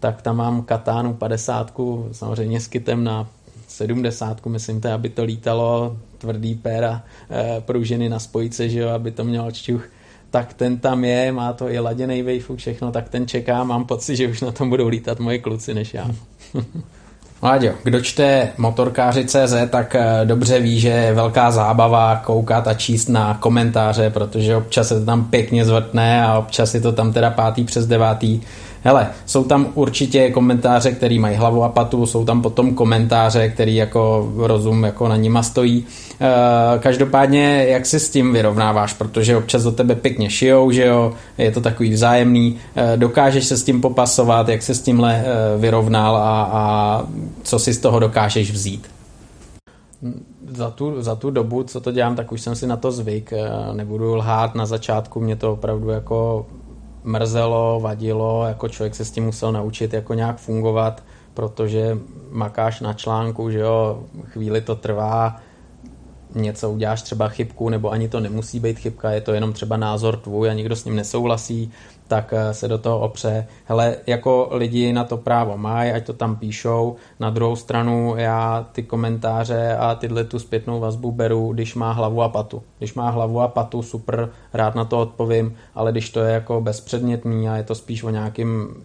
tak 0.00 0.22
tam 0.22 0.36
mám 0.36 0.62
katánu 0.62 1.14
50, 1.14 1.74
samozřejmě 2.12 2.60
s 2.60 2.68
kitem 2.68 3.04
na 3.04 3.28
70, 3.68 4.46
myslím 4.46 4.80
to, 4.80 4.88
aby 4.92 5.08
to 5.08 5.24
lítalo, 5.24 5.96
tvrdý 6.18 6.54
péra, 6.54 7.02
e, 7.30 7.60
pružiny 7.60 8.08
na 8.08 8.18
spojice, 8.18 8.68
že 8.68 8.80
jo, 8.80 8.88
aby 8.88 9.10
to 9.10 9.24
mělo 9.24 9.50
čťuch, 9.50 9.88
tak 10.30 10.54
ten 10.54 10.78
tam 10.78 11.04
je, 11.04 11.32
má 11.32 11.52
to 11.52 11.70
i 11.70 11.78
laděný 11.78 12.22
wave, 12.22 12.56
všechno, 12.56 12.92
tak 12.92 13.08
ten 13.08 13.26
čeká, 13.26 13.64
mám 13.64 13.84
pocit, 13.84 14.16
že 14.16 14.28
už 14.28 14.40
na 14.40 14.52
tom 14.52 14.70
budou 14.70 14.88
lítat 14.88 15.18
moje 15.18 15.38
kluci 15.38 15.74
než 15.74 15.94
já. 15.94 16.10
Láďo, 17.44 17.72
kdo 17.82 18.00
čte 18.00 18.52
motorkáři.cz, 18.58 19.54
tak 19.70 19.94
eh, 19.94 20.20
dobře 20.24 20.60
ví, 20.60 20.80
že 20.80 20.88
je 20.88 21.14
velká 21.14 21.50
zábava 21.50 22.16
koukat 22.16 22.68
a 22.68 22.74
číst 22.74 23.08
na 23.08 23.34
komentáře, 23.40 24.10
protože 24.10 24.56
občas 24.56 24.88
se 24.88 25.00
to 25.00 25.06
tam 25.06 25.24
pěkně 25.24 25.64
zvrtne 25.64 26.24
a 26.24 26.38
občas 26.38 26.74
je 26.74 26.80
to 26.80 26.92
tam 26.92 27.12
teda 27.12 27.30
pátý 27.30 27.64
přes 27.64 27.86
devátý. 27.86 28.40
Hele, 28.84 29.10
jsou 29.26 29.44
tam 29.44 29.66
určitě 29.74 30.30
komentáře, 30.30 30.92
které 30.92 31.18
mají 31.18 31.36
hlavu 31.36 31.64
a 31.64 31.68
patu, 31.68 32.06
jsou 32.06 32.24
tam 32.24 32.42
potom 32.42 32.74
komentáře, 32.74 33.48
který 33.48 33.76
jako 33.76 34.32
rozum 34.36 34.84
jako 34.84 35.08
na 35.08 35.16
nima 35.16 35.42
stojí. 35.42 35.86
E, 36.20 36.78
každopádně, 36.78 37.66
jak 37.68 37.86
se 37.86 38.00
s 38.00 38.10
tím 38.10 38.32
vyrovnáváš, 38.32 38.92
protože 38.92 39.36
občas 39.36 39.62
do 39.62 39.72
tebe 39.72 39.94
pěkně 39.94 40.30
šijou, 40.30 40.70
že 40.70 40.86
jo, 40.86 41.12
je 41.38 41.50
to 41.50 41.60
takový 41.60 41.92
vzájemný, 41.92 42.58
e, 42.76 42.96
dokážeš 42.96 43.44
se 43.44 43.56
s 43.56 43.64
tím 43.64 43.80
popasovat, 43.80 44.48
jak 44.48 44.62
se 44.62 44.74
s 44.74 44.82
tímhle 44.82 45.14
e, 45.14 45.58
vyrovnal 45.58 46.16
a, 46.16 46.42
a 46.42 47.02
co 47.42 47.58
si 47.58 47.72
z 47.72 47.78
toho 47.78 47.98
dokážeš 47.98 48.50
vzít? 48.50 48.88
za 50.48 50.70
tu, 50.70 51.02
za 51.02 51.14
tu 51.14 51.30
dobu, 51.30 51.62
co 51.62 51.80
to 51.80 51.92
dělám, 51.92 52.16
tak 52.16 52.32
už 52.32 52.40
jsem 52.40 52.56
si 52.56 52.66
na 52.66 52.76
to 52.76 52.92
zvyk. 52.92 53.32
Nebudu 53.72 54.14
lhát, 54.14 54.54
na 54.54 54.66
začátku 54.66 55.20
mě 55.20 55.36
to 55.36 55.52
opravdu 55.52 55.88
jako 55.88 56.46
mrzelo, 57.04 57.80
vadilo, 57.80 58.44
jako 58.48 58.68
člověk 58.68 58.94
se 58.94 59.04
s 59.04 59.10
tím 59.10 59.24
musel 59.24 59.52
naučit 59.52 59.92
jako 59.92 60.14
nějak 60.14 60.38
fungovat, 60.38 61.02
protože 61.34 61.98
makáš 62.30 62.80
na 62.80 62.92
článku, 62.92 63.50
že 63.50 63.58
jo, 63.58 64.04
chvíli 64.24 64.60
to 64.60 64.76
trvá, 64.76 65.36
něco 66.34 66.70
uděláš 66.70 67.02
třeba 67.02 67.28
chybku, 67.28 67.68
nebo 67.68 67.90
ani 67.90 68.08
to 68.08 68.20
nemusí 68.20 68.60
být 68.60 68.78
chybka, 68.78 69.10
je 69.10 69.20
to 69.20 69.32
jenom 69.32 69.52
třeba 69.52 69.76
názor 69.76 70.16
tvůj 70.16 70.50
a 70.50 70.52
nikdo 70.52 70.76
s 70.76 70.84
ním 70.84 70.96
nesouhlasí, 70.96 71.70
tak 72.12 72.32
eh, 72.32 72.54
se 72.54 72.68
do 72.68 72.78
toho 72.78 72.98
opře. 73.00 73.46
Hele, 73.64 73.96
jako 74.06 74.48
lidi 74.52 74.92
na 74.92 75.04
to 75.04 75.16
právo 75.16 75.56
mají, 75.56 75.92
ať 75.92 76.06
to 76.06 76.12
tam 76.12 76.36
píšou. 76.36 76.96
Na 77.20 77.30
druhou 77.30 77.56
stranu 77.56 78.14
já 78.16 78.66
ty 78.72 78.82
komentáře 78.82 79.76
a 79.76 79.94
tyhle 79.94 80.24
tu 80.24 80.38
zpětnou 80.38 80.80
vazbu 80.80 81.12
beru, 81.12 81.52
když 81.52 81.74
má 81.74 81.92
hlavu 81.92 82.22
a 82.22 82.28
patu. 82.28 82.62
Když 82.78 82.94
má 82.94 83.10
hlavu 83.10 83.40
a 83.40 83.48
patu, 83.48 83.82
super, 83.82 84.28
rád 84.52 84.74
na 84.74 84.84
to 84.84 85.00
odpovím, 85.00 85.56
ale 85.74 85.92
když 85.92 86.10
to 86.10 86.20
je 86.20 86.32
jako 86.32 86.60
bezpředmětný 86.60 87.48
a 87.48 87.56
je 87.56 87.62
to 87.62 87.74
spíš 87.74 88.02
o 88.02 88.10
nějakým 88.10 88.84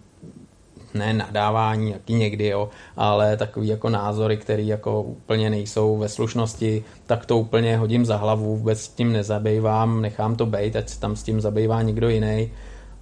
ne 0.94 1.12
nadávání, 1.12 1.90
jaký 1.90 2.14
někdy, 2.14 2.46
jo, 2.46 2.68
ale 2.96 3.36
takový 3.36 3.68
jako 3.68 3.88
názory, 3.90 4.36
které 4.36 4.62
jako 4.62 5.02
úplně 5.02 5.50
nejsou 5.50 5.96
ve 5.96 6.08
slušnosti, 6.08 6.84
tak 7.06 7.26
to 7.26 7.38
úplně 7.38 7.76
hodím 7.76 8.04
za 8.04 8.16
hlavu, 8.16 8.56
vůbec 8.56 8.80
s 8.80 8.88
tím 8.88 9.12
nezabývám, 9.12 10.02
nechám 10.02 10.36
to 10.36 10.46
být, 10.46 10.76
ať 10.76 10.88
se 10.88 11.00
tam 11.00 11.16
s 11.16 11.22
tím 11.22 11.40
zabývá 11.40 11.82
někdo 11.82 12.08
jiný 12.08 12.50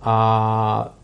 a 0.03 0.95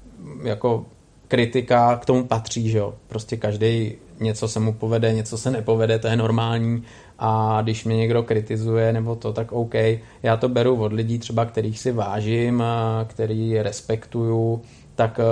jako 0.42 0.87
kritika 1.28 1.96
k 1.96 2.05
tomu 2.05 2.24
patří, 2.24 2.70
že 2.70 2.78
jo. 2.78 2.94
Prostě 3.09 3.37
každý 3.37 3.94
něco 4.20 4.48
se 4.48 4.61
mu 4.61 4.72
povede, 4.72 5.12
něco 5.12 5.38
se 5.38 5.50
nepovede, 5.50 5.98
to 5.98 6.07
je 6.07 6.16
normální 6.16 6.83
a 7.18 7.59
když 7.62 7.85
mě 7.85 7.96
někdo 7.96 8.22
kritizuje 8.22 8.92
nebo 8.92 9.16
to, 9.16 9.33
tak 9.33 9.52
OK. 9.52 9.74
Já 10.22 10.37
to 10.37 10.48
beru 10.48 10.83
od 10.83 10.92
lidí 10.92 11.18
třeba, 11.18 11.44
kterých 11.44 11.78
si 11.78 11.92
vážím, 11.92 12.62
který 13.07 13.62
respektuju, 13.62 14.62
tak 14.94 15.20
e, 15.20 15.22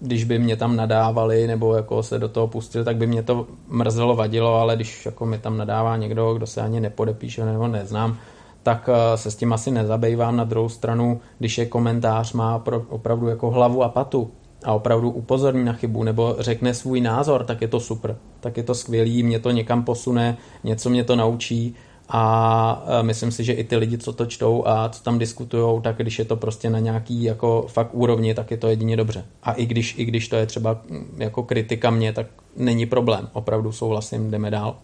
když 0.00 0.24
by 0.24 0.38
mě 0.38 0.56
tam 0.56 0.76
nadávali 0.76 1.46
nebo 1.46 1.74
jako 1.74 2.02
se 2.02 2.18
do 2.18 2.28
toho 2.28 2.48
pustili, 2.48 2.84
tak 2.84 2.96
by 2.96 3.06
mě 3.06 3.22
to 3.22 3.46
mrzelo, 3.68 4.16
vadilo, 4.16 4.54
ale 4.54 4.76
když 4.76 5.06
jako 5.06 5.26
mi 5.26 5.38
tam 5.38 5.58
nadává 5.58 5.96
někdo, 5.96 6.34
kdo 6.34 6.46
se 6.46 6.60
ani 6.60 6.80
nepodepíše 6.80 7.44
nebo 7.44 7.68
neznám, 7.68 8.18
tak 8.66 8.88
eh, 8.92 9.16
se 9.18 9.30
s 9.30 9.36
tím 9.36 9.52
asi 9.52 9.70
nezabývám. 9.70 10.36
Na 10.36 10.44
druhou 10.44 10.68
stranu, 10.68 11.20
když 11.38 11.58
je 11.58 11.66
komentář, 11.66 12.32
má 12.32 12.64
opravdu 12.88 13.28
jako 13.28 13.50
hlavu 13.50 13.82
a 13.82 13.88
patu 13.88 14.30
a 14.64 14.72
opravdu 14.72 15.10
upozorní 15.10 15.64
na 15.64 15.72
chybu 15.72 16.02
nebo 16.02 16.36
řekne 16.38 16.74
svůj 16.74 17.00
názor, 17.00 17.44
tak 17.44 17.62
je 17.62 17.68
to 17.68 17.80
super. 17.80 18.16
Tak 18.40 18.56
je 18.56 18.62
to 18.62 18.74
skvělý, 18.74 19.22
mě 19.22 19.38
to 19.38 19.50
někam 19.50 19.84
posune, 19.84 20.36
něco 20.64 20.90
mě 20.90 21.04
to 21.04 21.16
naučí 21.16 21.74
a 22.08 22.84
eh, 22.86 23.02
myslím 23.02 23.30
si, 23.30 23.44
že 23.44 23.52
i 23.52 23.64
ty 23.64 23.76
lidi, 23.76 23.98
co 23.98 24.12
to 24.12 24.26
čtou 24.26 24.66
a 24.66 24.88
co 24.88 25.02
tam 25.02 25.18
diskutují, 25.18 25.82
tak 25.82 25.96
když 25.96 26.18
je 26.18 26.24
to 26.24 26.36
prostě 26.36 26.70
na 26.70 26.78
nějaký 26.78 27.22
jako 27.22 27.66
fakt 27.68 27.90
úrovni, 27.92 28.34
tak 28.34 28.50
je 28.50 28.56
to 28.56 28.68
jedině 28.68 28.96
dobře. 28.96 29.24
A 29.42 29.52
i 29.52 29.66
když, 29.66 29.98
i 29.98 30.04
když 30.04 30.28
to 30.28 30.36
je 30.36 30.46
třeba 30.46 30.80
mm, 30.90 31.16
jako 31.18 31.42
kritika 31.42 31.90
mě, 31.90 32.12
tak 32.12 32.26
není 32.56 32.86
problém. 32.86 33.28
Opravdu 33.32 33.72
souhlasím, 33.72 34.30
jdeme 34.30 34.50
dál. 34.50 34.76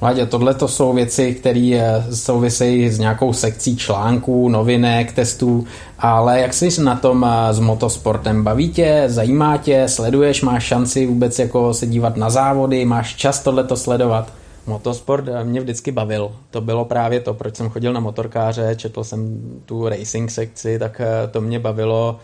Vládě, 0.00 0.26
tohle 0.26 0.54
to 0.54 0.68
jsou 0.68 0.92
věci, 0.92 1.34
které 1.34 1.70
eh, 1.74 2.16
souvisejí 2.16 2.90
s 2.90 2.98
nějakou 2.98 3.32
sekcí 3.32 3.76
článků, 3.76 4.48
novinek, 4.48 5.12
testů, 5.12 5.66
ale 5.98 6.40
jak 6.40 6.54
jsi 6.54 6.82
na 6.82 6.96
tom 6.96 7.26
eh, 7.28 7.54
s 7.54 7.58
motosportem? 7.58 8.44
Baví 8.44 8.68
tě, 8.68 9.04
zajímá 9.06 9.56
tě, 9.56 9.88
sleduješ, 9.88 10.42
máš 10.42 10.64
šanci 10.64 11.06
vůbec 11.06 11.38
jako 11.38 11.74
se 11.74 11.86
dívat 11.86 12.16
na 12.16 12.30
závody, 12.30 12.84
máš 12.84 13.14
čas 13.14 13.40
tohleto 13.40 13.76
sledovat? 13.76 14.32
Motosport 14.66 15.28
eh, 15.28 15.44
mě 15.44 15.60
vždycky 15.60 15.92
bavil. 15.92 16.32
To 16.50 16.60
bylo 16.60 16.84
právě 16.84 17.20
to, 17.20 17.34
proč 17.34 17.56
jsem 17.56 17.70
chodil 17.70 17.92
na 17.92 18.00
motorkáře, 18.00 18.74
četl 18.76 19.04
jsem 19.04 19.40
tu 19.64 19.88
racing 19.88 20.30
sekci, 20.30 20.78
tak 20.78 21.00
to 21.30 21.40
mě 21.40 21.58
bavilo. 21.58 22.18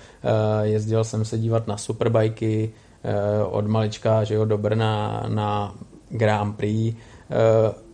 Jezdil 0.63 1.05
jsem 1.05 1.25
se 1.25 1.39
dívat 1.39 1.67
na 1.67 1.77
superbajky 1.77 2.71
od 3.51 3.67
malička, 3.67 4.25
že 4.25 4.35
jo, 4.35 4.45
do 4.45 4.59
Brna 4.59 5.25
na 5.29 5.75
Grand 6.11 6.57
Prix 6.57 6.97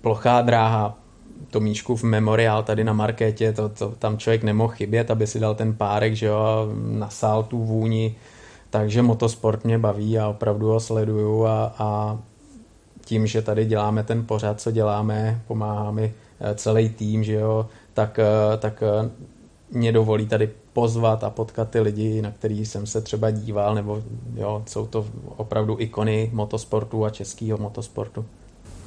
plochá 0.00 0.42
dráha, 0.42 0.98
Tomíčkův 1.50 2.02
memoriál 2.02 2.62
tady 2.62 2.84
na 2.84 2.92
markétě, 2.92 3.52
to, 3.52 3.68
to, 3.68 3.90
tam 3.98 4.18
člověk 4.18 4.42
nemohl 4.42 4.72
chybět, 4.72 5.10
aby 5.10 5.26
si 5.26 5.40
dal 5.40 5.54
ten 5.54 5.74
párek, 5.74 6.16
že 6.16 6.26
jo, 6.26 6.68
nasál 6.74 7.42
tu 7.42 7.58
vůni, 7.58 8.14
takže 8.70 9.02
motosport 9.02 9.64
mě 9.64 9.78
baví 9.78 10.18
a 10.18 10.28
opravdu 10.28 10.66
ho 10.66 10.80
sleduju 10.80 11.44
a, 11.44 11.74
a 11.78 12.18
tím, 13.04 13.26
že 13.26 13.42
tady 13.42 13.64
děláme 13.64 14.02
ten 14.02 14.26
pořad, 14.26 14.60
co 14.60 14.70
děláme, 14.70 15.42
pomáhá 15.46 15.90
mi 15.90 16.14
eh, 16.40 16.54
celý 16.54 16.88
tým, 16.88 17.24
že 17.24 17.32
jo, 17.32 17.66
tak, 17.94 18.18
eh, 18.18 18.56
tak 18.56 18.82
mě 19.70 19.92
dovolí 19.92 20.26
tady 20.26 20.50
pozvat 20.72 21.24
a 21.24 21.30
potkat 21.30 21.70
ty 21.70 21.80
lidi, 21.80 22.22
na 22.22 22.30
který 22.30 22.66
jsem 22.66 22.86
se 22.86 23.00
třeba 23.00 23.30
díval, 23.30 23.74
nebo 23.74 24.02
jo, 24.34 24.62
jsou 24.66 24.86
to 24.86 25.06
opravdu 25.36 25.76
ikony 25.78 26.30
motosportu 26.32 27.04
a 27.04 27.10
českého 27.10 27.58
motosportu. 27.58 28.24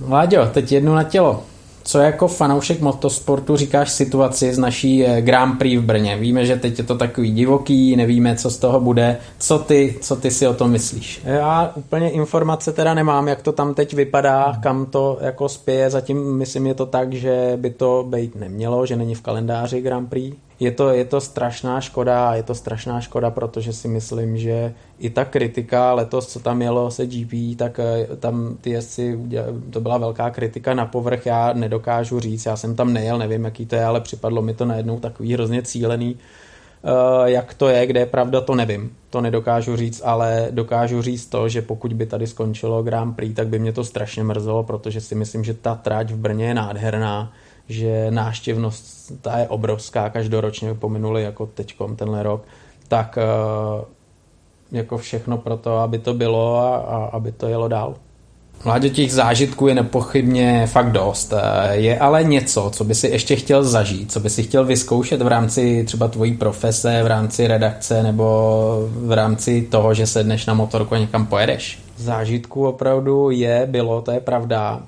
Láďo, 0.07 0.49
teď 0.53 0.71
jednu 0.71 0.95
na 0.95 1.03
tělo. 1.03 1.43
Co 1.83 1.99
jako 1.99 2.27
fanoušek 2.27 2.81
motosportu 2.81 3.55
říkáš 3.55 3.91
situaci 3.91 4.53
z 4.53 4.57
naší 4.57 5.05
eh, 5.05 5.21
Grand 5.21 5.59
Prix 5.59 5.77
v 5.77 5.85
Brně? 5.85 6.17
Víme, 6.17 6.45
že 6.45 6.55
teď 6.55 6.77
je 6.77 6.83
to 6.83 6.97
takový 6.97 7.31
divoký, 7.31 7.95
nevíme, 7.95 8.35
co 8.35 8.49
z 8.49 8.57
toho 8.57 8.79
bude. 8.79 9.17
Co 9.39 9.59
ty, 9.59 9.95
co 10.01 10.15
ty 10.15 10.31
si 10.31 10.47
o 10.47 10.53
tom 10.53 10.71
myslíš? 10.71 11.21
Já 11.23 11.71
úplně 11.75 12.09
informace 12.09 12.71
teda 12.71 12.93
nemám, 12.93 13.27
jak 13.27 13.41
to 13.41 13.51
tam 13.51 13.73
teď 13.73 13.93
vypadá, 13.93 14.53
kam 14.63 14.85
to 14.85 15.17
jako 15.21 15.49
spěje. 15.49 15.89
Zatím 15.89 16.37
myslím 16.37 16.67
je 16.67 16.73
to 16.73 16.85
tak, 16.85 17.13
že 17.13 17.53
by 17.55 17.69
to 17.69 18.05
být 18.09 18.35
nemělo, 18.35 18.85
že 18.85 18.95
není 18.95 19.15
v 19.15 19.21
kalendáři 19.21 19.81
Grand 19.81 20.09
Prix 20.09 20.37
je 20.59 20.71
to, 20.71 20.89
je 20.89 21.05
to 21.05 21.21
strašná 21.21 21.81
škoda, 21.81 22.35
je 22.35 22.43
to 22.43 22.55
strašná 22.55 23.01
škoda, 23.01 23.31
protože 23.31 23.73
si 23.73 23.87
myslím, 23.87 24.37
že 24.37 24.73
i 24.99 25.09
ta 25.09 25.25
kritika 25.25 25.93
letos, 25.93 26.27
co 26.27 26.39
tam 26.39 26.61
jelo 26.61 26.91
se 26.91 27.07
GP, 27.07 27.57
tak 27.57 27.79
eh, 27.79 28.07
tam 28.15 28.57
ty 28.61 28.69
jezdci, 28.69 29.19
to 29.69 29.81
byla 29.81 29.97
velká 29.97 30.29
kritika 30.29 30.73
na 30.73 30.85
povrch, 30.85 31.25
já 31.25 31.53
nedokážu 31.53 32.19
říct, 32.19 32.45
já 32.45 32.55
jsem 32.55 32.75
tam 32.75 32.93
nejel, 32.93 33.17
nevím, 33.17 33.45
jaký 33.45 33.65
to 33.65 33.75
je, 33.75 33.85
ale 33.85 34.01
připadlo 34.01 34.41
mi 34.41 34.53
to 34.53 34.65
najednou 34.65 34.99
takový 34.99 35.33
hrozně 35.33 35.61
cílený, 35.61 36.17
eh, 36.83 37.31
jak 37.31 37.53
to 37.53 37.69
je, 37.69 37.87
kde 37.87 37.99
je 37.99 38.05
pravda, 38.05 38.41
to 38.41 38.55
nevím. 38.55 38.91
To 39.09 39.21
nedokážu 39.21 39.75
říct, 39.75 40.01
ale 40.05 40.47
dokážu 40.51 41.01
říct 41.01 41.25
to, 41.25 41.49
že 41.49 41.61
pokud 41.61 41.93
by 41.93 42.05
tady 42.05 42.27
skončilo 42.27 42.83
Grand 42.83 43.15
Prix, 43.15 43.35
tak 43.35 43.47
by 43.47 43.59
mě 43.59 43.73
to 43.73 43.83
strašně 43.83 44.23
mrzelo, 44.23 44.63
protože 44.63 45.01
si 45.01 45.15
myslím, 45.15 45.43
že 45.43 45.53
ta 45.53 45.75
trať 45.75 46.11
v 46.11 46.17
Brně 46.17 46.45
je 46.45 46.53
nádherná 46.53 47.31
že 47.69 48.11
náštěvnost 48.11 49.11
ta 49.21 49.37
je 49.37 49.47
obrovská 49.47 50.09
každoročně, 50.09 50.73
pominuli 50.73 51.23
jako 51.23 51.45
teďkom 51.45 51.95
tenhle 51.95 52.23
rok, 52.23 52.43
tak 52.87 53.17
eh, 53.17 53.85
jako 54.71 54.97
všechno 54.97 55.37
pro 55.37 55.57
to, 55.57 55.77
aby 55.77 55.99
to 55.99 56.13
bylo 56.13 56.57
a, 56.57 56.77
a 56.77 57.05
aby 57.05 57.31
to 57.31 57.47
jelo 57.47 57.67
dál. 57.67 57.95
Vládě 58.63 58.89
těch 58.89 59.13
zážitků 59.13 59.67
je 59.67 59.75
nepochybně 59.75 60.67
fakt 60.67 60.91
dost. 60.91 61.33
Eh, 61.33 61.75
je 61.75 61.99
ale 61.99 62.23
něco, 62.23 62.69
co 62.73 62.83
by 62.83 62.95
si 62.95 63.07
ještě 63.07 63.35
chtěl 63.35 63.63
zažít, 63.63 64.11
co 64.11 64.19
by 64.19 64.29
si 64.29 64.43
chtěl 64.43 64.65
vyzkoušet 64.65 65.21
v 65.21 65.27
rámci 65.27 65.83
třeba 65.83 66.07
tvojí 66.07 66.33
profese, 66.33 67.03
v 67.03 67.07
rámci 67.07 67.47
redakce 67.47 68.03
nebo 68.03 68.89
v 68.91 69.11
rámci 69.11 69.61
toho, 69.61 69.93
že 69.93 70.07
sedneš 70.07 70.45
na 70.45 70.53
motorku 70.53 70.95
a 70.95 70.97
někam 70.97 71.25
pojedeš? 71.25 71.79
Zážitků 71.97 72.67
opravdu 72.67 73.29
je, 73.29 73.67
bylo, 73.71 74.01
to 74.01 74.11
je 74.11 74.19
pravda 74.19 74.81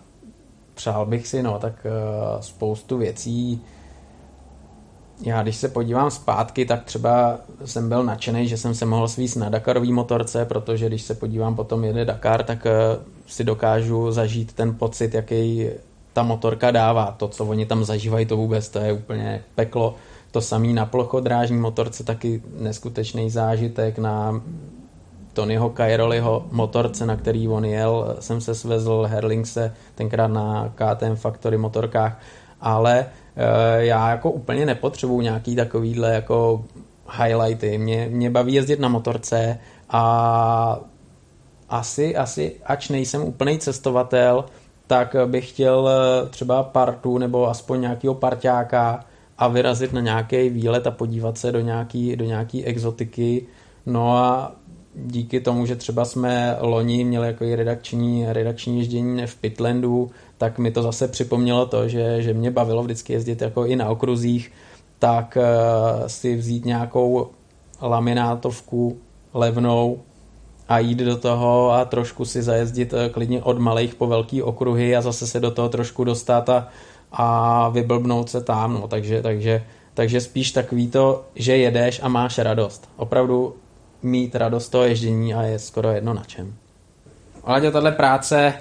přál 0.75 1.05
bych 1.05 1.27
si, 1.27 1.43
no, 1.43 1.59
tak 1.59 1.73
uh, 1.85 2.41
spoustu 2.41 2.97
věcí. 2.97 3.61
Já 5.21 5.43
když 5.43 5.55
se 5.55 5.69
podívám 5.69 6.11
zpátky, 6.11 6.65
tak 6.65 6.83
třeba 6.83 7.37
jsem 7.65 7.89
byl 7.89 8.03
nadšený, 8.03 8.47
že 8.47 8.57
jsem 8.57 8.75
se 8.75 8.85
mohl 8.85 9.07
svíst 9.07 9.35
na 9.35 9.49
Dakarový 9.49 9.91
motorce, 9.93 10.45
protože 10.45 10.87
když 10.87 11.01
se 11.01 11.15
podívám 11.15 11.55
potom 11.55 11.83
jede 11.83 12.05
Dakar, 12.05 12.43
tak 12.43 12.65
uh, 12.65 13.03
si 13.27 13.43
dokážu 13.43 14.11
zažít 14.11 14.53
ten 14.53 14.75
pocit, 14.75 15.13
jaký 15.13 15.67
ta 16.13 16.23
motorka 16.23 16.71
dává. 16.71 17.11
To, 17.11 17.27
co 17.27 17.45
oni 17.45 17.65
tam 17.65 17.83
zažívají, 17.83 18.25
to 18.25 18.37
vůbec, 18.37 18.69
to 18.69 18.79
je 18.79 18.93
úplně 18.93 19.43
peklo. 19.55 19.95
To 20.31 20.41
samý 20.41 20.73
na 20.73 20.85
plochodrážní 20.85 21.57
motorce 21.57 22.03
taky 22.03 22.41
neskutečný 22.59 23.29
zážitek 23.29 23.99
na 23.99 24.41
Tonyho 25.33 25.69
Cairoliho 25.69 26.45
motorce, 26.51 27.05
na 27.05 27.15
který 27.15 27.47
on 27.47 27.65
jel, 27.65 28.15
jsem 28.19 28.41
se 28.41 28.55
svezl 28.55 29.07
Herlingse 29.09 29.73
tenkrát 29.95 30.27
na 30.27 30.73
KTM 30.75 31.15
Factory 31.15 31.57
motorkách, 31.57 32.19
ale 32.61 33.05
e, 33.35 33.85
já 33.85 34.09
jako 34.09 34.31
úplně 34.31 34.65
nepotřebuju 34.65 35.21
nějaký 35.21 35.55
takovýhle 35.55 36.13
jako 36.13 36.63
highlighty. 37.17 37.77
Mě, 37.77 38.07
mě 38.11 38.29
baví 38.29 38.53
jezdit 38.53 38.79
na 38.79 38.89
motorce 38.89 39.59
a 39.89 40.79
asi, 41.69 42.15
asi, 42.15 42.55
ač 42.65 42.89
nejsem 42.89 43.23
úplný 43.23 43.59
cestovatel, 43.59 44.45
tak 44.87 45.15
bych 45.25 45.49
chtěl 45.49 45.89
eh, 45.89 46.29
třeba 46.29 46.63
partu 46.63 47.17
nebo 47.17 47.49
aspoň 47.49 47.81
nějakého 47.81 48.15
parťáka 48.15 49.05
a 49.37 49.47
vyrazit 49.47 49.93
na 49.93 50.01
nějaký 50.01 50.49
výlet 50.49 50.87
a 50.87 50.91
podívat 50.91 51.37
se 51.37 51.51
do 51.51 51.59
nějaký, 51.59 52.15
do 52.15 52.25
nějaký 52.25 52.65
exotiky. 52.65 53.47
No 53.85 54.17
a 54.17 54.51
díky 54.95 55.39
tomu, 55.39 55.65
že 55.65 55.75
třeba 55.75 56.05
jsme 56.05 56.57
loni 56.59 57.03
měli 57.03 57.27
jako 57.27 57.45
redakční, 57.55 58.25
redakční 58.27 58.77
ježdění 58.79 59.27
v 59.27 59.35
Pitlandu, 59.35 60.11
tak 60.37 60.59
mi 60.59 60.71
to 60.71 60.83
zase 60.83 61.07
připomnělo 61.07 61.65
to, 61.65 61.87
že, 61.87 62.21
že 62.21 62.33
mě 62.33 62.51
bavilo 62.51 62.83
vždycky 62.83 63.13
jezdit 63.13 63.41
jako 63.41 63.65
i 63.65 63.75
na 63.75 63.89
okruzích, 63.89 64.51
tak 64.99 65.37
uh, 65.37 66.07
si 66.07 66.35
vzít 66.35 66.65
nějakou 66.65 67.27
laminátovku 67.81 68.97
levnou 69.33 69.99
a 70.69 70.79
jít 70.79 70.99
do 70.99 71.17
toho 71.17 71.71
a 71.71 71.85
trošku 71.85 72.25
si 72.25 72.41
zajezdit 72.41 72.93
uh, 72.93 72.99
klidně 73.11 73.43
od 73.43 73.59
malých 73.59 73.95
po 73.95 74.07
velký 74.07 74.41
okruhy 74.41 74.95
a 74.95 75.01
zase 75.01 75.27
se 75.27 75.39
do 75.39 75.51
toho 75.51 75.69
trošku 75.69 76.03
dostat 76.03 76.49
a, 76.49 76.67
a 77.11 77.69
vyblbnout 77.69 78.29
se 78.29 78.41
tam, 78.41 78.73
no, 78.73 78.87
takže, 78.87 79.21
takže, 79.21 79.63
takže 79.93 80.21
spíš 80.21 80.51
takový 80.51 80.87
to, 80.87 81.25
že 81.35 81.57
jedeš 81.57 81.99
a 82.03 82.07
máš 82.07 82.37
radost. 82.37 82.89
Opravdu 82.97 83.55
mít 84.03 84.35
radost 84.35 84.69
toho 84.69 84.83
ježdění 84.83 85.33
a 85.33 85.41
je 85.41 85.59
skoro 85.59 85.91
jedno 85.91 86.13
na 86.13 86.23
čem. 86.23 86.53
Ale 87.43 87.71
tahle 87.71 87.91
práce 87.91 88.53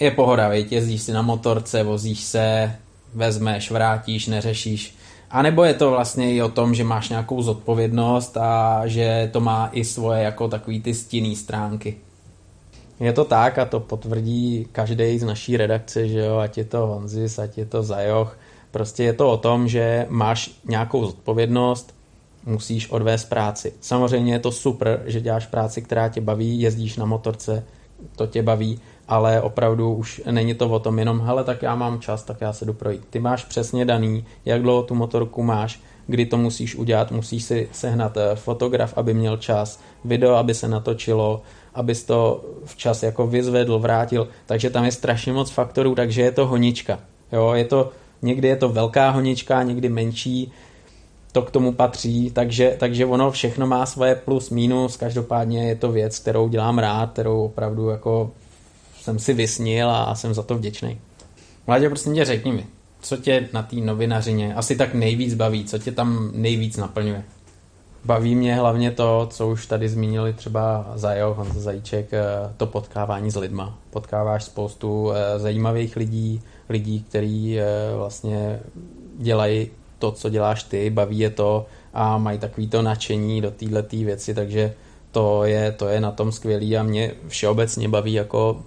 je 0.00 0.10
pohoda, 0.10 0.48
víc? 0.48 0.72
jezdíš 0.72 1.02
si 1.02 1.12
na 1.12 1.22
motorce, 1.22 1.82
vozíš 1.82 2.20
se, 2.20 2.72
vezmeš, 3.14 3.70
vrátíš, 3.70 4.26
neřešíš. 4.26 4.94
A 5.30 5.42
nebo 5.42 5.64
je 5.64 5.74
to 5.74 5.90
vlastně 5.90 6.34
i 6.34 6.42
o 6.42 6.48
tom, 6.48 6.74
že 6.74 6.84
máš 6.84 7.08
nějakou 7.08 7.42
zodpovědnost 7.42 8.36
a 8.36 8.82
že 8.86 9.30
to 9.32 9.40
má 9.40 9.70
i 9.72 9.84
svoje 9.84 10.22
jako 10.22 10.48
takový 10.48 10.80
ty 10.80 10.94
stinný 10.94 11.36
stránky. 11.36 11.96
Je 13.00 13.12
to 13.12 13.24
tak 13.24 13.58
a 13.58 13.64
to 13.64 13.80
potvrdí 13.80 14.68
každý 14.72 15.18
z 15.18 15.24
naší 15.24 15.56
redakce, 15.56 16.08
že 16.08 16.18
jo, 16.18 16.36
ať 16.36 16.58
je 16.58 16.64
to 16.64 16.86
Honzis, 16.86 17.38
ať 17.38 17.58
je 17.58 17.66
to 17.66 17.82
Zajoch. 17.82 18.38
Prostě 18.70 19.04
je 19.04 19.12
to 19.12 19.30
o 19.30 19.36
tom, 19.36 19.68
že 19.68 20.06
máš 20.08 20.50
nějakou 20.64 21.06
zodpovědnost, 21.06 21.94
musíš 22.48 22.90
odvést 22.90 23.24
práci. 23.24 23.72
Samozřejmě 23.80 24.32
je 24.32 24.38
to 24.38 24.52
super, 24.52 25.02
že 25.06 25.20
děláš 25.20 25.46
práci, 25.46 25.82
která 25.82 26.08
tě 26.08 26.20
baví, 26.20 26.60
jezdíš 26.60 26.96
na 26.96 27.04
motorce, 27.04 27.64
to 28.16 28.26
tě 28.26 28.42
baví, 28.42 28.80
ale 29.08 29.42
opravdu 29.42 29.94
už 29.94 30.22
není 30.30 30.54
to 30.54 30.68
o 30.68 30.78
tom 30.78 30.98
jenom, 30.98 31.20
hele, 31.20 31.44
tak 31.44 31.62
já 31.62 31.74
mám 31.74 32.00
čas, 32.00 32.22
tak 32.22 32.40
já 32.40 32.52
se 32.52 32.64
jdu 32.64 32.72
projít. 32.72 33.04
Ty 33.10 33.18
máš 33.18 33.44
přesně 33.44 33.84
daný, 33.84 34.24
jak 34.44 34.62
dlouho 34.62 34.82
tu 34.82 34.94
motorku 34.94 35.42
máš, 35.42 35.80
kdy 36.06 36.26
to 36.26 36.36
musíš 36.36 36.76
udělat, 36.76 37.12
musíš 37.12 37.44
si 37.44 37.68
sehnat 37.72 38.16
eh, 38.16 38.36
fotograf, 38.36 38.94
aby 38.96 39.14
měl 39.14 39.36
čas, 39.36 39.80
video, 40.04 40.34
aby 40.34 40.54
se 40.54 40.68
natočilo, 40.68 41.42
abys 41.74 42.04
to 42.04 42.44
včas 42.64 43.02
jako 43.02 43.26
vyzvedl, 43.26 43.78
vrátil, 43.78 44.28
takže 44.46 44.70
tam 44.70 44.84
je 44.84 44.92
strašně 44.92 45.32
moc 45.32 45.50
faktorů, 45.50 45.94
takže 45.94 46.22
je 46.22 46.32
to 46.32 46.46
honička. 46.46 47.00
Jo, 47.32 47.52
je 47.52 47.64
to, 47.64 47.90
někdy 48.22 48.48
je 48.48 48.56
to 48.56 48.68
velká 48.68 49.10
honička, 49.10 49.62
někdy 49.62 49.88
menší, 49.88 50.52
to 51.32 51.42
k 51.42 51.50
tomu 51.50 51.72
patří, 51.72 52.30
takže, 52.30 52.76
takže 52.78 53.06
ono 53.06 53.30
všechno 53.30 53.66
má 53.66 53.86
svoje 53.86 54.14
plus, 54.14 54.50
minus, 54.50 54.96
každopádně 54.96 55.68
je 55.68 55.76
to 55.76 55.92
věc, 55.92 56.18
kterou 56.18 56.48
dělám 56.48 56.78
rád, 56.78 57.12
kterou 57.12 57.44
opravdu 57.44 57.88
jako 57.88 58.30
jsem 59.00 59.18
si 59.18 59.34
vysnil 59.34 59.90
a 59.90 60.14
jsem 60.14 60.34
za 60.34 60.42
to 60.42 60.54
vděčný. 60.54 61.00
Mladě, 61.66 61.88
prostě 61.88 62.10
tě 62.10 62.24
řekni 62.24 62.52
mi, 62.52 62.66
co 63.00 63.16
tě 63.16 63.48
na 63.52 63.62
té 63.62 63.76
novinařině 63.76 64.54
asi 64.54 64.76
tak 64.76 64.94
nejvíc 64.94 65.34
baví, 65.34 65.64
co 65.64 65.78
tě 65.78 65.92
tam 65.92 66.30
nejvíc 66.34 66.76
naplňuje? 66.76 67.24
Baví 68.04 68.34
mě 68.34 68.54
hlavně 68.54 68.90
to, 68.90 69.28
co 69.30 69.48
už 69.48 69.66
tady 69.66 69.88
zmínili 69.88 70.32
třeba 70.32 70.92
Zajo, 70.94 71.34
Honza 71.34 71.60
Zajíček, 71.60 72.12
eh, 72.12 72.24
to 72.56 72.66
potkávání 72.66 73.30
s 73.30 73.36
lidma. 73.36 73.78
Potkáváš 73.90 74.44
spoustu 74.44 75.12
eh, 75.12 75.38
zajímavých 75.38 75.96
lidí, 75.96 76.42
lidí, 76.68 77.02
kteří 77.02 77.60
eh, 77.60 77.64
vlastně 77.96 78.60
dělají 79.18 79.70
to, 79.98 80.12
co 80.12 80.28
děláš 80.28 80.62
ty, 80.62 80.90
baví 80.90 81.18
je 81.18 81.30
to 81.30 81.66
a 81.94 82.18
mají 82.18 82.38
takový 82.38 82.68
to 82.68 82.82
nadšení 82.82 83.40
do 83.40 83.50
této 83.50 83.96
věci, 83.96 84.34
takže 84.34 84.74
to 85.12 85.44
je, 85.44 85.72
to 85.72 85.88
je 85.88 86.00
na 86.00 86.10
tom 86.10 86.32
skvělý 86.32 86.76
a 86.76 86.82
mě 86.82 87.12
všeobecně 87.28 87.88
baví 87.88 88.12
jako 88.12 88.62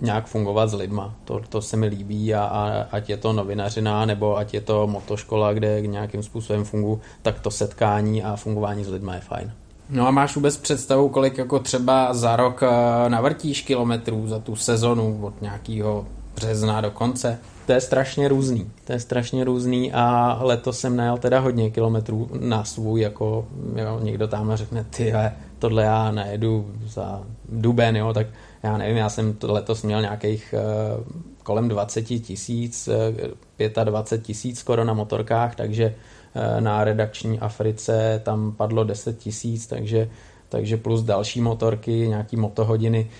nějak 0.00 0.26
fungovat 0.26 0.66
s 0.66 0.74
lidma. 0.74 1.14
To, 1.24 1.40
to 1.48 1.62
se 1.62 1.76
mi 1.76 1.86
líbí 1.86 2.34
a, 2.34 2.44
a 2.44 2.86
ať 2.96 3.10
je 3.10 3.16
to 3.16 3.32
novinařina 3.32 4.06
nebo 4.06 4.36
ať 4.36 4.54
je 4.54 4.60
to 4.60 4.86
motoškola, 4.86 5.52
kde 5.52 5.80
nějakým 5.80 6.22
způsobem 6.22 6.64
funguji, 6.64 7.00
tak 7.22 7.40
to 7.40 7.50
setkání 7.50 8.22
a 8.22 8.36
fungování 8.36 8.84
s 8.84 8.88
lidma 8.88 9.14
je 9.14 9.20
fajn. 9.20 9.52
No 9.90 10.06
a 10.06 10.10
máš 10.10 10.34
vůbec 10.34 10.56
představu, 10.56 11.08
kolik 11.08 11.38
jako 11.38 11.58
třeba 11.58 12.14
za 12.14 12.36
rok 12.36 12.62
eh, 12.62 13.10
navrtíš 13.10 13.62
kilometrů 13.62 14.26
za 14.26 14.38
tu 14.38 14.56
sezonu 14.56 15.18
od 15.22 15.42
nějakého 15.42 16.06
března 16.38 16.80
do 16.80 16.90
konce? 16.90 17.38
To 17.66 17.72
je 17.72 17.80
strašně 17.80 18.28
různý. 18.28 18.70
To 18.84 18.92
je 18.92 19.00
strašně 19.00 19.44
různý 19.44 19.92
a 19.92 20.38
letos 20.40 20.78
jsem 20.78 20.96
najel 20.96 21.18
teda 21.18 21.40
hodně 21.40 21.70
kilometrů 21.70 22.30
na 22.40 22.64
svůj, 22.64 23.00
jako 23.00 23.46
jo, 23.76 24.00
někdo 24.02 24.28
tam 24.28 24.56
řekne, 24.56 24.84
ty 24.84 25.12
tohle 25.58 25.82
já 25.82 26.10
najedu 26.10 26.70
za 26.86 27.22
duben, 27.48 27.96
jo, 27.96 28.12
tak 28.12 28.26
já 28.62 28.76
nevím, 28.76 28.96
já 28.96 29.08
jsem 29.08 29.36
letos 29.42 29.82
měl 29.82 30.00
nějakých 30.00 30.54
uh, 30.98 31.04
kolem 31.42 31.68
20 31.68 32.02
tisíc, 32.02 32.88
uh, 32.88 33.84
25 33.84 34.26
tisíc 34.26 34.58
skoro 34.58 34.84
na 34.84 34.94
motorkách, 34.94 35.54
takže 35.54 35.94
uh, 36.34 36.60
na 36.60 36.84
redakční 36.84 37.40
Africe 37.40 38.20
tam 38.24 38.52
padlo 38.52 38.84
10 38.84 39.18
tisíc, 39.18 39.66
takže, 39.66 40.08
takže 40.48 40.76
plus 40.76 41.02
další 41.02 41.40
motorky, 41.40 42.08
nějaký 42.08 42.36
motohodiny, 42.36 43.10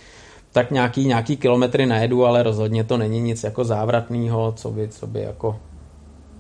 tak 0.53 0.71
nějaký, 0.71 1.07
nějaký 1.07 1.37
kilometry 1.37 1.87
najedu, 1.87 2.27
ale 2.27 2.43
rozhodně 2.43 2.85
to 2.85 2.97
není 2.97 3.21
nic 3.21 3.45
jako 3.45 3.65
závratného, 3.65 4.53
co 4.53 4.71
by, 4.71 4.89
co 4.89 5.07
by 5.07 5.21
jako 5.21 5.61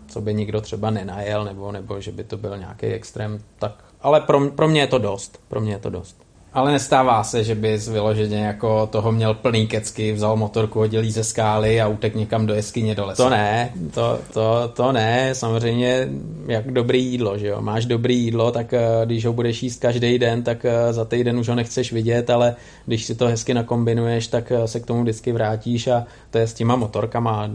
co 0.09 0.21
by 0.21 0.35
nikdo 0.35 0.61
třeba 0.61 0.91
nenajel, 0.91 1.45
nebo, 1.45 1.73
nebo 1.73 2.01
že 2.01 2.13
by 2.13 2.25
to 2.25 2.37
byl 2.37 2.59
nějaký 2.59 2.87
extrém, 2.87 3.43
tak, 3.59 3.85
ale 4.01 4.21
pro, 4.21 4.51
pro 4.51 4.69
mě 4.69 4.81
je 4.81 4.87
to 4.87 4.99
dost, 4.99 5.41
pro 5.49 5.61
mě 5.61 5.73
je 5.73 5.79
to 5.79 5.91
dost. 5.91 6.28
Ale 6.59 6.73
nestává 6.73 7.25
se, 7.25 7.45
že 7.45 7.55
bys 7.55 7.89
vyloženě 7.89 8.39
jako 8.39 8.87
toho 8.87 9.13
měl 9.13 9.35
plný 9.35 9.67
kecky, 9.67 10.13
vzal 10.13 10.37
motorku, 10.37 10.79
hodil 10.79 11.11
ze 11.11 11.25
skály 11.25 11.81
a 11.81 11.89
utek 11.89 12.15
někam 12.15 12.47
do 12.47 12.55
jeskyně 12.55 12.95
do 12.95 13.07
lesa. 13.07 13.23
To 13.23 13.31
ne, 13.31 13.73
to, 13.95 14.19
to, 14.33 14.73
to 14.75 14.93
ne, 14.93 15.35
samozřejmě 15.35 16.09
jak 16.47 16.73
dobrý 16.73 17.05
jídlo, 17.05 17.39
že 17.39 17.47
jo. 17.47 17.61
Máš 17.61 17.87
dobrý 17.87 18.25
jídlo, 18.25 18.51
tak 18.51 18.73
eh, 18.73 18.83
když 19.05 19.27
ho 19.27 19.33
budeš 19.33 19.63
jíst 19.63 19.81
každý 19.81 20.19
den, 20.19 20.43
tak 20.43 20.65
eh, 20.65 20.93
za 20.93 21.05
týden 21.05 21.39
už 21.39 21.49
ho 21.49 21.55
nechceš 21.55 21.93
vidět, 21.93 22.31
ale 22.31 22.57
když 22.87 23.05
si 23.05 23.15
to 23.15 23.27
hezky 23.27 23.55
nakombinuješ, 23.55 24.27
tak 24.27 24.53
eh, 24.53 24.69
se 24.69 24.81
k 24.81 24.87
tomu 24.87 25.03
vždycky 25.03 25.33
vrátíš 25.33 25.87
a 25.87 26.07
to 26.31 26.39
je 26.39 26.47
s 26.47 26.55
těma 26.55 26.77
motorkama 26.77 27.51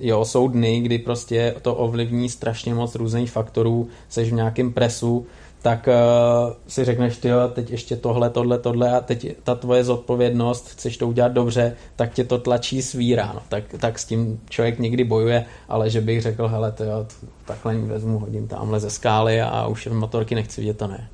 jo, 0.00 0.24
jsou 0.24 0.48
dny, 0.48 0.80
kdy 0.80 0.98
prostě 0.98 1.54
to 1.62 1.74
ovlivní 1.74 2.28
strašně 2.28 2.74
moc 2.74 2.94
různých 2.94 3.30
faktorů, 3.30 3.88
seš 4.08 4.30
v 4.30 4.34
nějakém 4.34 4.72
presu, 4.72 5.26
tak 5.62 5.88
uh, 5.88 6.52
si 6.68 6.84
řekneš, 6.84 7.16
ty 7.16 7.28
teď 7.52 7.70
ještě 7.70 7.96
tohle, 7.96 8.30
tohle, 8.30 8.58
tohle 8.58 8.92
a 8.92 9.00
teď 9.00 9.36
ta 9.44 9.54
tvoje 9.54 9.84
zodpovědnost, 9.84 10.68
chceš 10.68 10.96
to 10.96 11.08
udělat 11.08 11.32
dobře, 11.32 11.76
tak 11.96 12.12
tě 12.12 12.24
to 12.24 12.38
tlačí 12.38 12.82
svíra, 12.82 13.32
no. 13.34 13.42
tak, 13.48 13.64
tak 13.78 13.98
s 13.98 14.04
tím 14.04 14.40
člověk 14.48 14.78
někdy 14.78 15.04
bojuje, 15.04 15.44
ale 15.68 15.90
že 15.90 16.00
bych 16.00 16.22
řekl, 16.22 16.48
hele, 16.48 16.72
tyjo, 16.72 17.06
takhle 17.44 17.74
vezmu, 17.74 18.18
hodím 18.18 18.48
tamhle 18.48 18.80
ze 18.80 18.90
skály 18.90 19.40
a 19.40 19.66
už 19.66 19.86
motorky 19.86 20.34
nechci 20.34 20.60
vidět, 20.60 20.78
to 20.78 20.86
ne. 20.86 21.08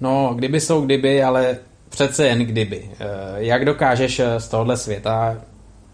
No, 0.00 0.32
kdyby 0.34 0.60
jsou 0.60 0.80
kdyby, 0.80 1.22
ale 1.22 1.58
přece 1.88 2.26
jen 2.26 2.38
kdyby. 2.38 2.90
Eh, 2.92 3.06
jak 3.36 3.64
dokážeš 3.64 4.18
eh, 4.18 4.40
z 4.40 4.48
tohohle 4.48 4.76
světa 4.76 5.36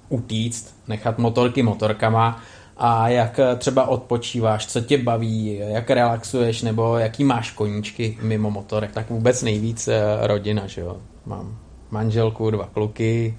utíct, 0.09 0.75
nechat 0.89 1.19
motorky 1.19 1.63
motorkama 1.63 2.43
a 2.77 3.09
jak 3.09 3.39
eh, 3.39 3.57
třeba 3.57 3.89
odpočíváš, 3.89 4.67
co 4.67 4.81
tě 4.81 4.99
baví, 4.99 5.61
jak 5.67 5.91
relaxuješ 5.91 6.63
nebo 6.63 6.99
jaký 6.99 7.25
máš 7.25 7.51
koníčky 7.51 8.19
mimo 8.23 8.51
motorek, 8.51 8.93
tak 8.93 9.11
vůbec 9.11 9.43
nejvíc 9.43 9.89
eh, 9.89 10.03
rodina, 10.21 10.67
že 10.67 10.81
jo. 10.81 10.97
Mám 11.27 11.59
manželku, 11.91 12.51
dva 12.51 12.67
kluky, 12.67 13.35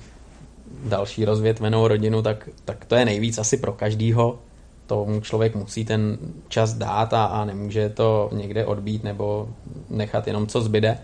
další 0.84 1.26
rozvětvenou 1.26 1.88
rodinu, 1.88 2.22
tak, 2.22 2.50
tak 2.66 2.86
to 2.86 2.96
je 2.96 3.06
nejvíc 3.06 3.38
asi 3.38 3.58
pro 3.58 3.74
každýho. 3.74 4.40
Tomu 4.88 5.22
člověk 5.22 5.56
musí 5.56 5.86
ten 5.86 6.18
čas 6.48 6.74
dát 6.74 7.14
a, 7.14 7.26
a 7.26 7.46
nemůže 7.46 7.90
to 7.90 8.30
někde 8.34 8.66
odbít 8.66 9.04
nebo 9.04 9.48
nechat 9.90 10.28
jenom 10.28 10.48
co 10.48 10.62
zbyde. 10.62 10.98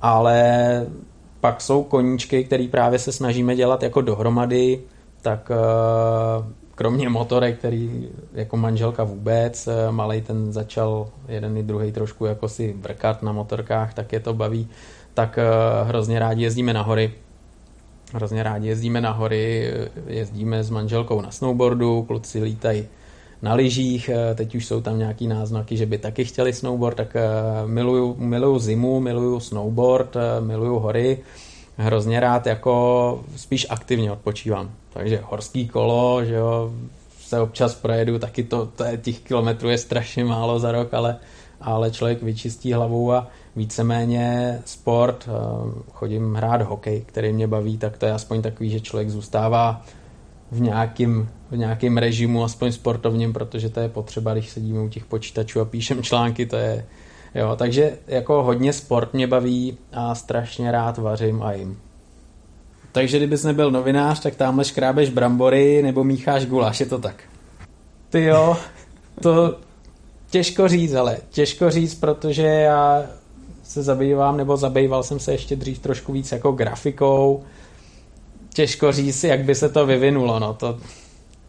Ale 0.00 0.86
pak 1.40 1.60
jsou 1.60 1.82
koníčky, 1.82 2.44
které 2.44 2.68
právě 2.70 2.98
se 2.98 3.12
snažíme 3.12 3.56
dělat 3.56 3.82
jako 3.82 4.00
dohromady, 4.00 4.80
tak 5.22 5.50
eh, 5.50 6.67
kromě 6.78 7.08
motorek, 7.08 7.58
který 7.58 8.08
jako 8.32 8.56
manželka 8.56 9.04
vůbec, 9.04 9.66
eh, 9.66 9.90
malý 9.90 10.20
ten 10.20 10.52
začal 10.52 11.08
jeden 11.28 11.56
i 11.56 11.62
druhý 11.62 11.92
trošku 11.92 12.26
jako 12.26 12.48
si 12.48 12.72
vrkat 12.72 13.22
na 13.22 13.32
motorkách, 13.32 13.94
tak 13.94 14.12
je 14.12 14.20
to 14.20 14.34
baví, 14.34 14.68
tak 15.14 15.38
hrozně 15.84 16.18
rádi 16.18 16.42
jezdíme 16.42 16.72
na 16.72 16.82
hory. 16.82 17.12
Hrozně 18.14 18.42
rádi 18.42 18.68
jezdíme 18.68 19.00
na 19.00 19.10
hory, 19.10 19.72
jezdíme 20.06 20.64
s 20.64 20.70
manželkou 20.70 21.20
na 21.20 21.30
snowboardu, 21.30 22.02
kluci 22.02 22.42
lítají 22.42 22.86
na 23.42 23.54
lyžích, 23.54 24.10
teď 24.34 24.54
už 24.54 24.66
jsou 24.66 24.80
tam 24.80 24.98
nějaký 24.98 25.26
náznaky, 25.26 25.76
že 25.76 25.86
by 25.86 25.98
taky 25.98 26.24
chtěli 26.24 26.52
snowboard, 26.52 26.96
tak 26.96 27.16
miluju, 27.66 28.16
miluju 28.18 28.58
zimu, 28.58 29.00
miluju 29.00 29.40
snowboard, 29.40 30.16
miluju 30.40 30.78
hory, 30.78 31.18
hrozně 31.76 32.20
rád 32.20 32.46
jako 32.46 33.24
spíš 33.36 33.66
aktivně 33.70 34.12
odpočívám. 34.12 34.70
Takže 34.98 35.22
horský 35.24 35.68
kolo, 35.68 36.24
že 36.24 36.34
jo, 36.34 36.72
se 37.20 37.40
občas 37.40 37.74
projedu, 37.74 38.18
taky 38.18 38.44
to, 38.44 38.66
to 38.66 38.84
je, 38.84 38.96
těch 38.96 39.20
kilometrů 39.20 39.68
je 39.68 39.78
strašně 39.78 40.24
málo 40.24 40.58
za 40.58 40.72
rok, 40.72 40.94
ale, 40.94 41.16
ale 41.60 41.90
člověk 41.90 42.22
vyčistí 42.22 42.72
hlavu 42.72 43.12
a 43.12 43.26
víceméně 43.56 44.58
sport, 44.64 45.28
eh, 45.28 45.32
chodím 45.92 46.34
hrát 46.34 46.62
hokej, 46.62 47.00
který 47.06 47.32
mě 47.32 47.46
baví, 47.46 47.78
tak 47.78 47.98
to 47.98 48.06
je 48.06 48.12
aspoň 48.12 48.42
takový, 48.42 48.70
že 48.70 48.80
člověk 48.80 49.10
zůstává 49.10 49.82
v 50.50 50.60
nějakým, 50.60 51.28
v 51.50 51.56
nějakým 51.56 51.98
režimu, 51.98 52.44
aspoň 52.44 52.72
sportovním, 52.72 53.32
protože 53.32 53.68
to 53.68 53.80
je 53.80 53.88
potřeba, 53.88 54.32
když 54.32 54.50
sedíme 54.50 54.80
u 54.80 54.88
těch 54.88 55.04
počítačů 55.04 55.60
a 55.60 55.64
píšem 55.64 56.02
články, 56.02 56.46
to 56.46 56.56
je, 56.56 56.86
jo, 57.34 57.56
takže 57.56 57.98
jako 58.06 58.42
hodně 58.42 58.72
sport 58.72 59.14
mě 59.14 59.26
baví 59.26 59.78
a 59.92 60.14
strašně 60.14 60.70
rád 60.70 60.98
vařím 60.98 61.42
a 61.42 61.52
jim. 61.52 61.87
Takže 62.98 63.16
kdybys 63.16 63.44
nebyl 63.44 63.70
novinář, 63.70 64.20
tak 64.20 64.34
tamhle 64.34 64.64
škrábeš 64.64 65.10
brambory 65.10 65.82
nebo 65.82 66.04
mícháš 66.04 66.46
guláš, 66.46 66.80
je 66.80 66.86
to 66.86 66.98
tak? 66.98 67.22
Ty 68.10 68.24
jo, 68.24 68.56
to 69.22 69.58
těžko 70.30 70.68
říct, 70.68 70.94
ale 70.94 71.18
těžko 71.30 71.70
říct, 71.70 71.94
protože 71.94 72.42
já 72.42 73.06
se 73.62 73.82
zabývám, 73.82 74.36
nebo 74.36 74.56
zabýval 74.56 75.02
jsem 75.02 75.20
se 75.20 75.32
ještě 75.32 75.56
dřív 75.56 75.78
trošku 75.78 76.12
víc 76.12 76.32
jako 76.32 76.52
grafikou. 76.52 77.44
Těžko 78.54 78.92
říct, 78.92 79.24
jak 79.24 79.44
by 79.44 79.54
se 79.54 79.68
to 79.68 79.86
vyvinulo, 79.86 80.38
no 80.38 80.54
to 80.54 80.78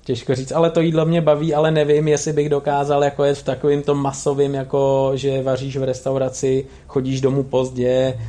těžko 0.03 0.35
říct, 0.35 0.51
ale 0.51 0.69
to 0.69 0.81
jídlo 0.81 1.05
mě 1.05 1.21
baví, 1.21 1.53
ale 1.53 1.71
nevím, 1.71 2.07
jestli 2.07 2.33
bych 2.33 2.49
dokázal 2.49 3.03
jako 3.03 3.23
jet 3.23 3.37
v 3.37 3.43
takovým 3.43 3.81
tom 3.81 4.01
masovým, 4.01 4.53
jako 4.53 5.11
že 5.15 5.43
vaříš 5.43 5.77
v 5.77 5.83
restauraci, 5.83 6.65
chodíš 6.87 7.21
domů 7.21 7.43
pozdě, 7.43 8.19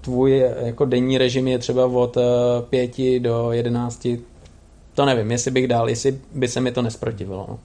tvůj 0.00 0.44
jako 0.62 0.84
denní 0.84 1.18
režim 1.18 1.48
je 1.48 1.58
třeba 1.58 1.86
od 1.86 2.16
eh, 2.16 2.22
pěti 2.70 3.20
do 3.20 3.52
jedenácti, 3.52 4.20
to 4.96 5.04
nevím, 5.04 5.30
jestli 5.30 5.50
bych 5.50 5.68
dal, 5.68 5.88
jestli 5.88 6.18
by 6.34 6.48
se 6.48 6.60
mi 6.60 6.72
to 6.72 6.82
nesprotivilo. 6.82 7.46
No. 7.48 7.58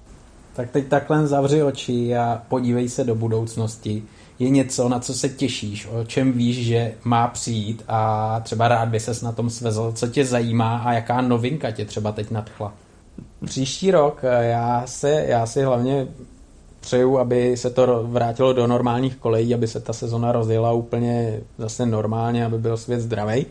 Tak 0.56 0.72
teď 0.72 0.88
takhle 0.88 1.28
zavři 1.28 1.64
oči 1.64 2.16
a 2.16 2.42
podívej 2.50 2.90
se 2.90 3.04
do 3.04 3.16
budoucnosti. 3.16 4.04
Je 4.40 4.50
něco, 4.50 4.90
na 4.90 5.00
co 5.00 5.14
se 5.14 5.30
těšíš, 5.30 5.88
o 5.88 6.04
čem 6.06 6.32
víš, 6.32 6.66
že 6.66 6.94
má 7.04 7.28
přijít 7.28 7.84
a 7.88 8.40
třeba 8.40 8.68
rád 8.68 8.90
by 8.90 9.00
ses 9.00 9.22
na 9.22 9.32
tom 9.32 9.50
svezl, 9.50 9.92
co 9.96 10.08
tě 10.08 10.26
zajímá 10.26 10.78
a 10.78 10.94
jaká 10.94 11.22
novinka 11.22 11.72
tě 11.72 11.86
třeba 11.86 12.12
teď 12.12 12.32
nadchla? 12.32 12.74
Příští 13.46 13.92
rok 13.92 14.20
eh, 14.24 14.46
já, 14.46 14.84
se, 14.86 15.26
já 15.28 15.46
si 15.46 15.64
hlavně 15.64 16.08
přeju, 16.80 17.18
aby 17.18 17.58
se 17.58 17.70
to 17.70 18.04
vrátilo 18.04 18.54
do 18.54 18.68
normálních 18.68 19.16
kolejí, 19.16 19.54
aby 19.54 19.68
se 19.68 19.80
ta 19.80 19.94
sezona 19.94 20.32
rozjela 20.32 20.72
úplně 20.72 21.40
zase 21.58 21.86
normálně, 21.86 22.46
aby 22.46 22.58
byl 22.58 22.78
svět 22.78 23.00
zdravý. 23.00 23.46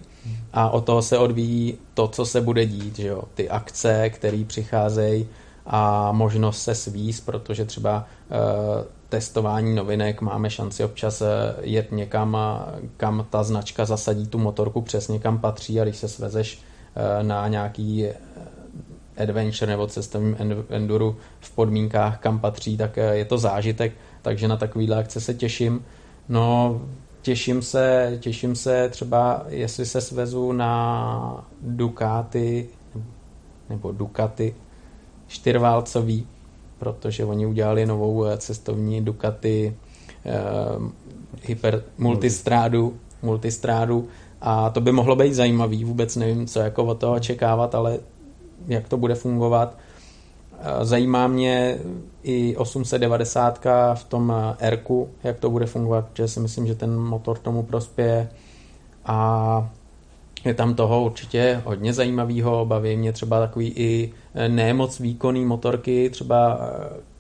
A 0.53 0.71
od 0.71 0.85
toho 0.85 1.03
se 1.03 1.19
odvíjí 1.19 1.79
to, 1.95 2.09
co 2.09 2.27
se 2.27 2.41
bude 2.41 2.67
dít, 2.67 2.97
že 2.97 3.09
jo? 3.09 3.23
ty 3.35 3.51
akce, 3.51 4.11
které 4.11 4.45
přicházejí 4.47 5.29
a 5.67 6.13
možnost 6.13 6.63
se 6.63 6.75
svíz, 6.75 7.21
protože 7.21 7.65
třeba 7.65 8.07
e, 8.31 9.01
testování 9.09 9.75
novinek 9.75 10.21
máme 10.21 10.51
šanci 10.51 10.85
občas 10.85 11.23
eh, 11.23 11.27
jet 11.61 11.93
někam, 11.93 12.37
kam 12.97 13.27
ta 13.31 13.43
značka 13.43 13.85
zasadí 13.85 14.27
tu 14.27 14.39
motorku 14.39 14.81
přesně 14.81 15.19
kam 15.19 15.39
patří 15.39 15.81
a 15.81 15.85
když 15.85 15.97
se 15.97 16.09
svezeš 16.09 16.63
na 17.23 17.49
nějaký 17.49 18.07
adventure 19.23 19.67
nebo 19.73 19.87
cestovním 19.87 20.37
enduru 20.71 21.17
v 21.41 21.55
podmínkách, 21.55 22.19
kam 22.19 22.39
patří, 22.39 22.77
tak 22.77 22.99
eh, 22.99 23.17
je 23.17 23.25
to 23.25 23.39
zážitek, 23.39 23.93
takže 24.23 24.49
na 24.49 24.57
takovýhle 24.57 24.97
akce 24.97 25.21
se 25.21 25.35
těším. 25.35 25.85
No, 26.29 26.81
těším 27.23 27.63
se, 27.63 28.17
těším 28.21 28.57
se 28.57 28.89
třeba, 28.89 29.45
jestli 29.49 29.87
se 29.87 30.01
svezu 30.01 30.53
na 30.53 31.49
Ducati 31.63 32.69
nebo 33.69 33.93
Ducati 33.93 34.55
čtyřválcový, 35.27 36.27
protože 36.79 37.25
oni 37.25 37.47
udělali 37.47 37.87
novou 37.87 38.25
eh, 38.25 38.37
cestovní 38.37 39.05
Ducati 39.05 39.77
eh, 40.25 40.33
hyper 41.43 41.83
multistrádu, 41.99 42.97
multistrádu 43.23 44.09
a 44.41 44.71
to 44.71 44.81
by 44.81 44.93
mohlo 44.93 45.17
být 45.17 45.35
zajímavý, 45.35 45.85
vůbec 45.85 46.17
nevím, 46.17 46.47
co 46.47 46.61
jako 46.61 46.85
od 46.85 46.99
toho 46.99 47.15
očekávat, 47.15 47.75
ale 47.75 47.99
jak 48.67 48.89
to 48.89 48.97
bude 48.97 49.15
fungovat. 49.15 49.79
Zajímá 50.83 51.27
mě 51.27 51.79
i 52.23 52.57
890 52.57 53.67
v 53.95 54.05
tom 54.05 54.35
r 54.59 54.81
jak 55.25 55.39
to 55.39 55.51
bude 55.51 55.67
fungovat, 55.67 56.07
protože 56.07 56.29
si 56.29 56.41
myslím, 56.41 56.67
že 56.67 56.75
ten 56.75 56.97
motor 56.97 57.39
tomu 57.39 57.63
prospěje. 57.63 58.29
A 59.07 59.71
je 60.45 60.55
tam 60.55 60.75
toho 60.75 61.05
určitě 61.05 61.63
hodně 61.65 61.93
zajímavého, 61.93 62.67
baví 62.67 62.97
mě 62.97 63.13
třeba 63.13 63.41
takový 63.41 63.73
i 63.77 64.13
nemoc 64.49 65.01
výkonný 65.01 65.45
motorky, 65.45 66.11
třeba 66.11 66.59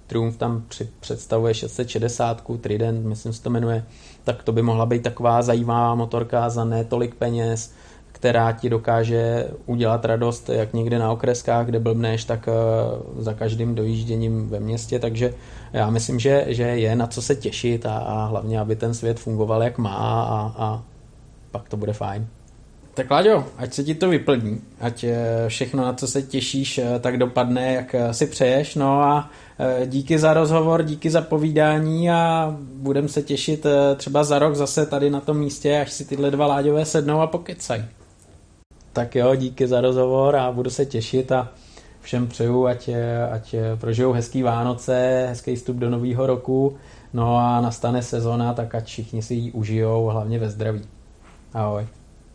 Triumph 0.06 0.36
tam 0.36 0.64
představuje 1.00 1.54
660, 1.54 2.42
Trident, 2.60 3.06
myslím, 3.06 3.32
se 3.32 3.42
to 3.42 3.50
jmenuje, 3.50 3.84
tak 4.24 4.42
to 4.42 4.52
by 4.52 4.62
mohla 4.62 4.86
být 4.86 5.02
taková 5.02 5.42
zajímavá 5.42 5.94
motorka 5.94 6.48
za 6.48 6.64
netolik 6.64 7.14
peněz, 7.14 7.72
která 8.20 8.52
ti 8.52 8.70
dokáže 8.70 9.48
udělat 9.66 10.04
radost 10.04 10.48
jak 10.48 10.72
někde 10.72 10.98
na 10.98 11.12
okreskách, 11.12 11.66
kde 11.66 11.80
blbneš, 11.80 12.24
tak 12.24 12.48
eh, 12.48 12.52
za 13.22 13.34
každým 13.34 13.74
dojížděním 13.74 14.48
ve 14.48 14.60
městě, 14.60 14.98
takže 14.98 15.34
já 15.72 15.90
myslím, 15.90 16.18
že, 16.18 16.44
že 16.48 16.62
je 16.62 16.96
na 16.96 17.06
co 17.06 17.22
se 17.22 17.36
těšit 17.36 17.86
a, 17.86 17.98
a 17.98 18.24
hlavně, 18.24 18.60
aby 18.60 18.76
ten 18.76 18.94
svět 18.94 19.20
fungoval 19.20 19.62
jak 19.62 19.78
má 19.78 19.94
a, 20.22 20.54
a 20.58 20.82
pak 21.50 21.68
to 21.68 21.76
bude 21.76 21.92
fajn. 21.92 22.26
Tak 22.94 23.10
Láďo, 23.10 23.44
ať 23.56 23.72
se 23.72 23.84
ti 23.84 23.94
to 23.94 24.08
vyplní, 24.08 24.60
ať 24.80 25.04
eh, 25.04 25.16
všechno, 25.48 25.84
na 25.84 25.92
co 25.92 26.06
se 26.06 26.22
těšíš, 26.22 26.78
eh, 26.78 26.98
tak 27.00 27.16
dopadne, 27.16 27.72
jak 27.74 27.94
si 28.12 28.26
přeješ. 28.26 28.74
No 28.74 29.02
a 29.02 29.30
díky 29.86 30.18
za 30.18 30.34
rozhovor, 30.34 30.82
díky 30.82 31.10
za 31.10 31.20
povídání 31.20 32.10
a 32.10 32.54
budem 32.74 33.08
se 33.08 33.22
těšit 33.22 33.66
třeba 33.96 34.24
za 34.24 34.38
rok 34.38 34.54
zase 34.54 34.86
tady 34.86 35.10
na 35.10 35.20
tom 35.20 35.38
místě, 35.38 35.80
až 35.80 35.92
si 35.92 36.04
tyhle 36.04 36.30
dva 36.30 36.46
Láďové 36.46 36.84
sednou 36.84 37.20
a 37.20 37.26
pokecají. 37.26 37.84
Tak 38.92 39.16
jo, 39.16 39.34
díky 39.34 39.66
za 39.66 39.80
rozhovor 39.80 40.36
a 40.36 40.52
budu 40.52 40.70
se 40.70 40.86
těšit 40.86 41.32
a 41.32 41.48
všem 42.00 42.26
přeju, 42.26 42.66
ať, 42.66 42.90
ať 43.30 43.54
prožijou 43.80 44.12
hezký 44.12 44.42
Vánoce, 44.42 45.26
hezký 45.28 45.56
vstup 45.56 45.76
do 45.76 45.90
nového 45.90 46.26
roku, 46.26 46.76
no 47.12 47.38
a 47.38 47.60
nastane 47.60 48.02
sezona, 48.02 48.54
tak 48.54 48.74
ať 48.74 48.86
všichni 48.86 49.22
si 49.22 49.34
ji 49.34 49.52
užijou, 49.52 50.06
hlavně 50.06 50.38
ve 50.38 50.50
zdraví. 50.50 50.82
Ahoj. 51.54 51.99